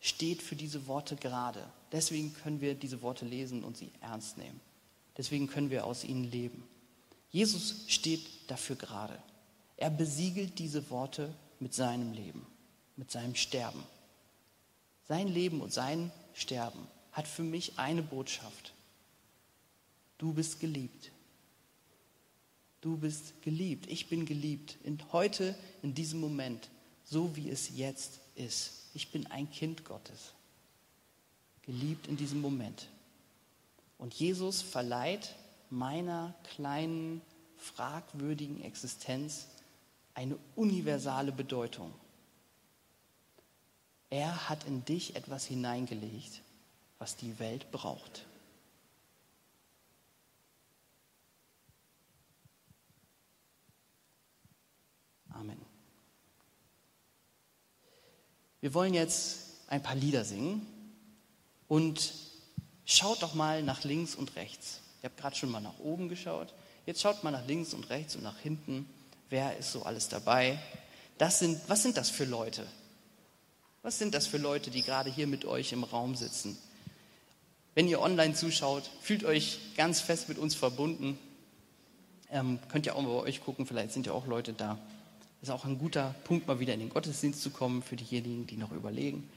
steht 0.00 0.40
für 0.40 0.56
diese 0.56 0.86
Worte 0.86 1.16
gerade. 1.16 1.62
Deswegen 1.92 2.32
können 2.32 2.62
wir 2.62 2.74
diese 2.74 3.02
Worte 3.02 3.26
lesen 3.26 3.62
und 3.62 3.76
sie 3.76 3.92
ernst 4.00 4.38
nehmen. 4.38 4.60
Deswegen 5.18 5.46
können 5.46 5.68
wir 5.68 5.84
aus 5.84 6.04
ihnen 6.04 6.24
leben. 6.24 6.64
Jesus 7.28 7.84
steht 7.88 8.50
dafür 8.50 8.76
gerade. 8.76 9.22
Er 9.76 9.90
besiegelt 9.90 10.58
diese 10.58 10.88
Worte 10.88 11.34
mit 11.60 11.74
seinem 11.74 12.14
Leben, 12.14 12.46
mit 12.96 13.10
seinem 13.10 13.34
Sterben. 13.34 13.84
Sein 15.06 15.28
Leben 15.28 15.60
und 15.60 15.72
sein 15.72 16.10
Sterben 16.34 16.86
hat 17.12 17.28
für 17.28 17.42
mich 17.42 17.78
eine 17.78 18.02
Botschaft. 18.02 18.72
Du 20.18 20.32
bist 20.32 20.60
geliebt. 20.60 21.10
Du 22.80 22.96
bist 22.96 23.40
geliebt. 23.42 23.90
Ich 23.90 24.08
bin 24.08 24.26
geliebt. 24.26 24.76
In 24.84 24.98
heute, 25.12 25.54
in 25.82 25.94
diesem 25.94 26.20
Moment, 26.20 26.70
so 27.04 27.36
wie 27.36 27.50
es 27.50 27.76
jetzt 27.76 28.20
ist. 28.34 28.88
Ich 28.94 29.10
bin 29.10 29.26
ein 29.28 29.50
Kind 29.50 29.84
Gottes. 29.84 30.32
Geliebt 31.62 32.06
in 32.08 32.16
diesem 32.16 32.40
Moment. 32.40 32.88
Und 33.98 34.14
Jesus 34.14 34.60
verleiht 34.62 35.34
meiner 35.70 36.34
kleinen, 36.54 37.22
fragwürdigen 37.56 38.62
Existenz 38.62 39.46
eine 40.14 40.38
universale 40.56 41.32
Bedeutung. 41.32 41.92
Er 44.14 44.48
hat 44.48 44.62
in 44.62 44.84
dich 44.84 45.16
etwas 45.16 45.44
hineingelegt, 45.44 46.40
was 47.00 47.16
die 47.16 47.36
Welt 47.40 47.72
braucht. 47.72 48.24
Amen. 55.30 55.60
Wir 58.60 58.72
wollen 58.72 58.94
jetzt 58.94 59.40
ein 59.66 59.82
paar 59.82 59.96
Lieder 59.96 60.24
singen 60.24 60.64
und 61.66 62.14
schaut 62.84 63.20
doch 63.20 63.34
mal 63.34 63.64
nach 63.64 63.82
links 63.82 64.14
und 64.14 64.36
rechts. 64.36 64.78
Ihr 65.02 65.08
habt 65.08 65.16
gerade 65.16 65.34
schon 65.34 65.50
mal 65.50 65.60
nach 65.60 65.80
oben 65.80 66.08
geschaut. 66.08 66.54
Jetzt 66.86 67.00
schaut 67.00 67.24
mal 67.24 67.32
nach 67.32 67.48
links 67.48 67.74
und 67.74 67.90
rechts 67.90 68.14
und 68.14 68.22
nach 68.22 68.38
hinten. 68.38 68.88
Wer 69.28 69.56
ist 69.56 69.72
so 69.72 69.82
alles 69.82 70.08
dabei? 70.08 70.56
Das 71.18 71.40
sind, 71.40 71.60
was 71.66 71.82
sind 71.82 71.96
das 71.96 72.10
für 72.10 72.26
Leute? 72.26 72.64
Was 73.84 73.98
sind 73.98 74.14
das 74.14 74.26
für 74.26 74.38
Leute, 74.38 74.70
die 74.70 74.80
gerade 74.80 75.10
hier 75.10 75.26
mit 75.26 75.44
euch 75.44 75.72
im 75.72 75.84
Raum 75.84 76.16
sitzen? 76.16 76.56
Wenn 77.74 77.86
ihr 77.86 78.00
online 78.00 78.32
zuschaut, 78.32 78.90
fühlt 79.02 79.24
euch 79.24 79.58
ganz 79.76 80.00
fest 80.00 80.30
mit 80.30 80.38
uns 80.38 80.54
verbunden. 80.54 81.18
Ähm, 82.30 82.58
könnt 82.70 82.86
ihr 82.86 82.96
auch 82.96 83.02
mal 83.02 83.10
bei 83.10 83.28
euch 83.28 83.42
gucken, 83.44 83.66
vielleicht 83.66 83.92
sind 83.92 84.06
ja 84.06 84.12
auch 84.12 84.26
Leute 84.26 84.54
da. 84.54 84.78
Das 85.42 85.50
ist 85.50 85.54
auch 85.54 85.66
ein 85.66 85.78
guter 85.78 86.14
Punkt, 86.24 86.46
mal 86.46 86.60
wieder 86.60 86.72
in 86.72 86.80
den 86.80 86.88
Gottesdienst 86.88 87.42
zu 87.42 87.50
kommen 87.50 87.82
für 87.82 87.94
diejenigen, 87.94 88.46
die 88.46 88.56
noch 88.56 88.72
überlegen. 88.72 89.28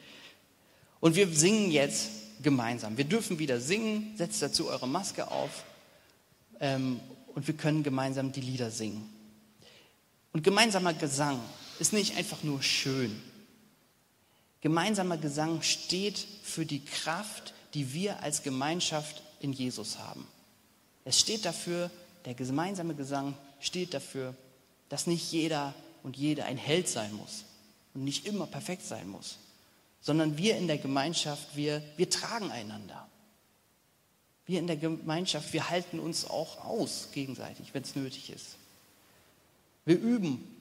Und 1.02 1.18
wir 1.18 1.28
singen 1.28 1.70
jetzt 1.70 2.10
gemeinsam. 2.42 2.96
Wir 2.96 3.04
dürfen 3.04 3.40
wieder 3.40 3.60
singen. 3.60 4.14
Setzt 4.16 4.42
dazu 4.42 4.70
eure 4.70 4.88
Maske 4.88 5.30
auf. 5.30 5.66
Ähm, 6.62 7.02
und 7.36 7.48
wir 7.48 7.54
können 7.54 7.84
gemeinsam 7.84 8.32
die 8.32 8.40
Lieder 8.40 8.72
singen. 8.72 9.10
Und 10.32 10.46
gemeinsamer 10.46 10.94
Gesang 10.94 11.38
ist 11.80 11.92
nicht 11.92 12.16
einfach 12.16 12.44
nur 12.44 12.64
schön. 12.64 13.22
Gemeinsamer 14.62 15.18
Gesang 15.18 15.62
steht 15.62 16.18
für 16.44 16.66
die 16.66 16.84
Kraft, 16.84 17.54
die 17.74 17.94
wir 17.94 18.24
als 18.24 18.44
Gemeinschaft 18.44 19.22
in 19.40 19.54
Jesus 19.54 20.00
haben. 20.00 20.28
Es 21.06 21.20
steht 21.20 21.46
dafür, 21.46 21.92
der 22.26 22.34
gemeinsame 22.34 22.96
Gesang 22.96 23.36
steht 23.60 23.94
dafür, 23.94 24.36
dass 24.90 25.08
nicht 25.08 25.32
jeder 25.32 25.74
und 26.04 26.18
jede 26.18 26.46
ein 26.46 26.58
Held 26.58 26.88
sein 26.88 27.14
muss 27.14 27.46
und 27.94 28.04
nicht 28.04 28.26
immer 28.26 28.48
perfekt 28.48 28.84
sein 28.84 29.08
muss, 29.08 29.38
sondern 30.02 30.38
wir 30.38 30.58
in 30.58 30.68
der 30.68 30.78
Gemeinschaft, 30.78 31.56
wir, 31.56 31.82
wir 31.96 32.10
tragen 32.10 32.52
einander. 32.52 33.08
Wir 34.46 34.60
in 34.60 34.68
der 34.68 34.78
Gemeinschaft, 34.78 35.54
wir 35.54 35.70
halten 35.70 36.00
uns 36.00 36.26
auch 36.26 36.64
aus 36.66 37.10
gegenseitig, 37.14 37.74
wenn 37.74 37.84
es 37.84 37.96
nötig 37.96 38.30
ist. 38.30 38.56
Wir 39.86 40.00
üben 40.00 40.57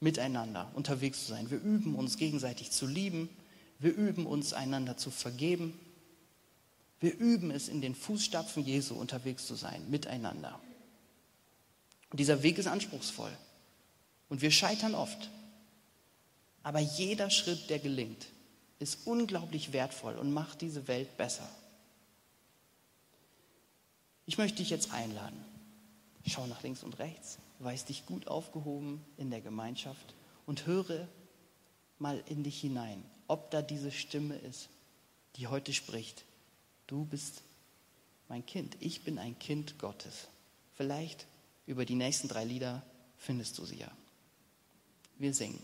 miteinander 0.00 0.70
unterwegs 0.74 1.26
zu 1.26 1.32
sein. 1.32 1.50
Wir 1.50 1.60
üben 1.60 1.94
uns 1.94 2.16
gegenseitig 2.16 2.70
zu 2.70 2.86
lieben. 2.86 3.28
Wir 3.78 3.94
üben 3.94 4.26
uns 4.26 4.52
einander 4.52 4.96
zu 4.96 5.10
vergeben. 5.10 5.78
Wir 7.00 7.16
üben 7.16 7.50
es 7.50 7.68
in 7.68 7.80
den 7.80 7.94
Fußstapfen 7.94 8.64
Jesu 8.64 8.94
unterwegs 8.94 9.46
zu 9.46 9.54
sein, 9.54 9.88
miteinander. 9.88 10.58
Und 12.10 12.18
dieser 12.20 12.42
Weg 12.42 12.58
ist 12.58 12.66
anspruchsvoll. 12.66 13.30
Und 14.28 14.42
wir 14.42 14.50
scheitern 14.50 14.94
oft. 14.94 15.30
Aber 16.62 16.80
jeder 16.80 17.30
Schritt, 17.30 17.70
der 17.70 17.78
gelingt, 17.78 18.26
ist 18.78 19.06
unglaublich 19.06 19.72
wertvoll 19.72 20.16
und 20.16 20.32
macht 20.32 20.60
diese 20.60 20.88
Welt 20.88 21.16
besser. 21.16 21.48
Ich 24.26 24.38
möchte 24.38 24.58
dich 24.58 24.70
jetzt 24.70 24.92
einladen. 24.92 25.44
Schau 26.26 26.46
nach 26.46 26.62
links 26.62 26.82
und 26.82 26.98
rechts 26.98 27.38
weiß 27.60 27.86
dich 27.86 28.06
gut 28.06 28.28
aufgehoben 28.28 29.04
in 29.16 29.30
der 29.30 29.40
Gemeinschaft 29.40 30.14
und 30.46 30.66
höre 30.66 31.08
mal 31.98 32.22
in 32.26 32.44
dich 32.44 32.60
hinein, 32.60 33.02
ob 33.26 33.50
da 33.50 33.62
diese 33.62 33.90
Stimme 33.90 34.36
ist, 34.36 34.68
die 35.36 35.46
heute 35.46 35.72
spricht. 35.72 36.24
Du 36.86 37.04
bist 37.04 37.42
mein 38.28 38.44
Kind, 38.46 38.76
ich 38.80 39.02
bin 39.02 39.18
ein 39.18 39.38
Kind 39.38 39.78
Gottes. 39.78 40.28
Vielleicht 40.76 41.26
über 41.66 41.84
die 41.84 41.96
nächsten 41.96 42.28
drei 42.28 42.44
Lieder 42.44 42.82
findest 43.16 43.58
du 43.58 43.64
sie 43.64 43.78
ja. 43.78 43.90
Wir 45.18 45.34
singen. 45.34 45.60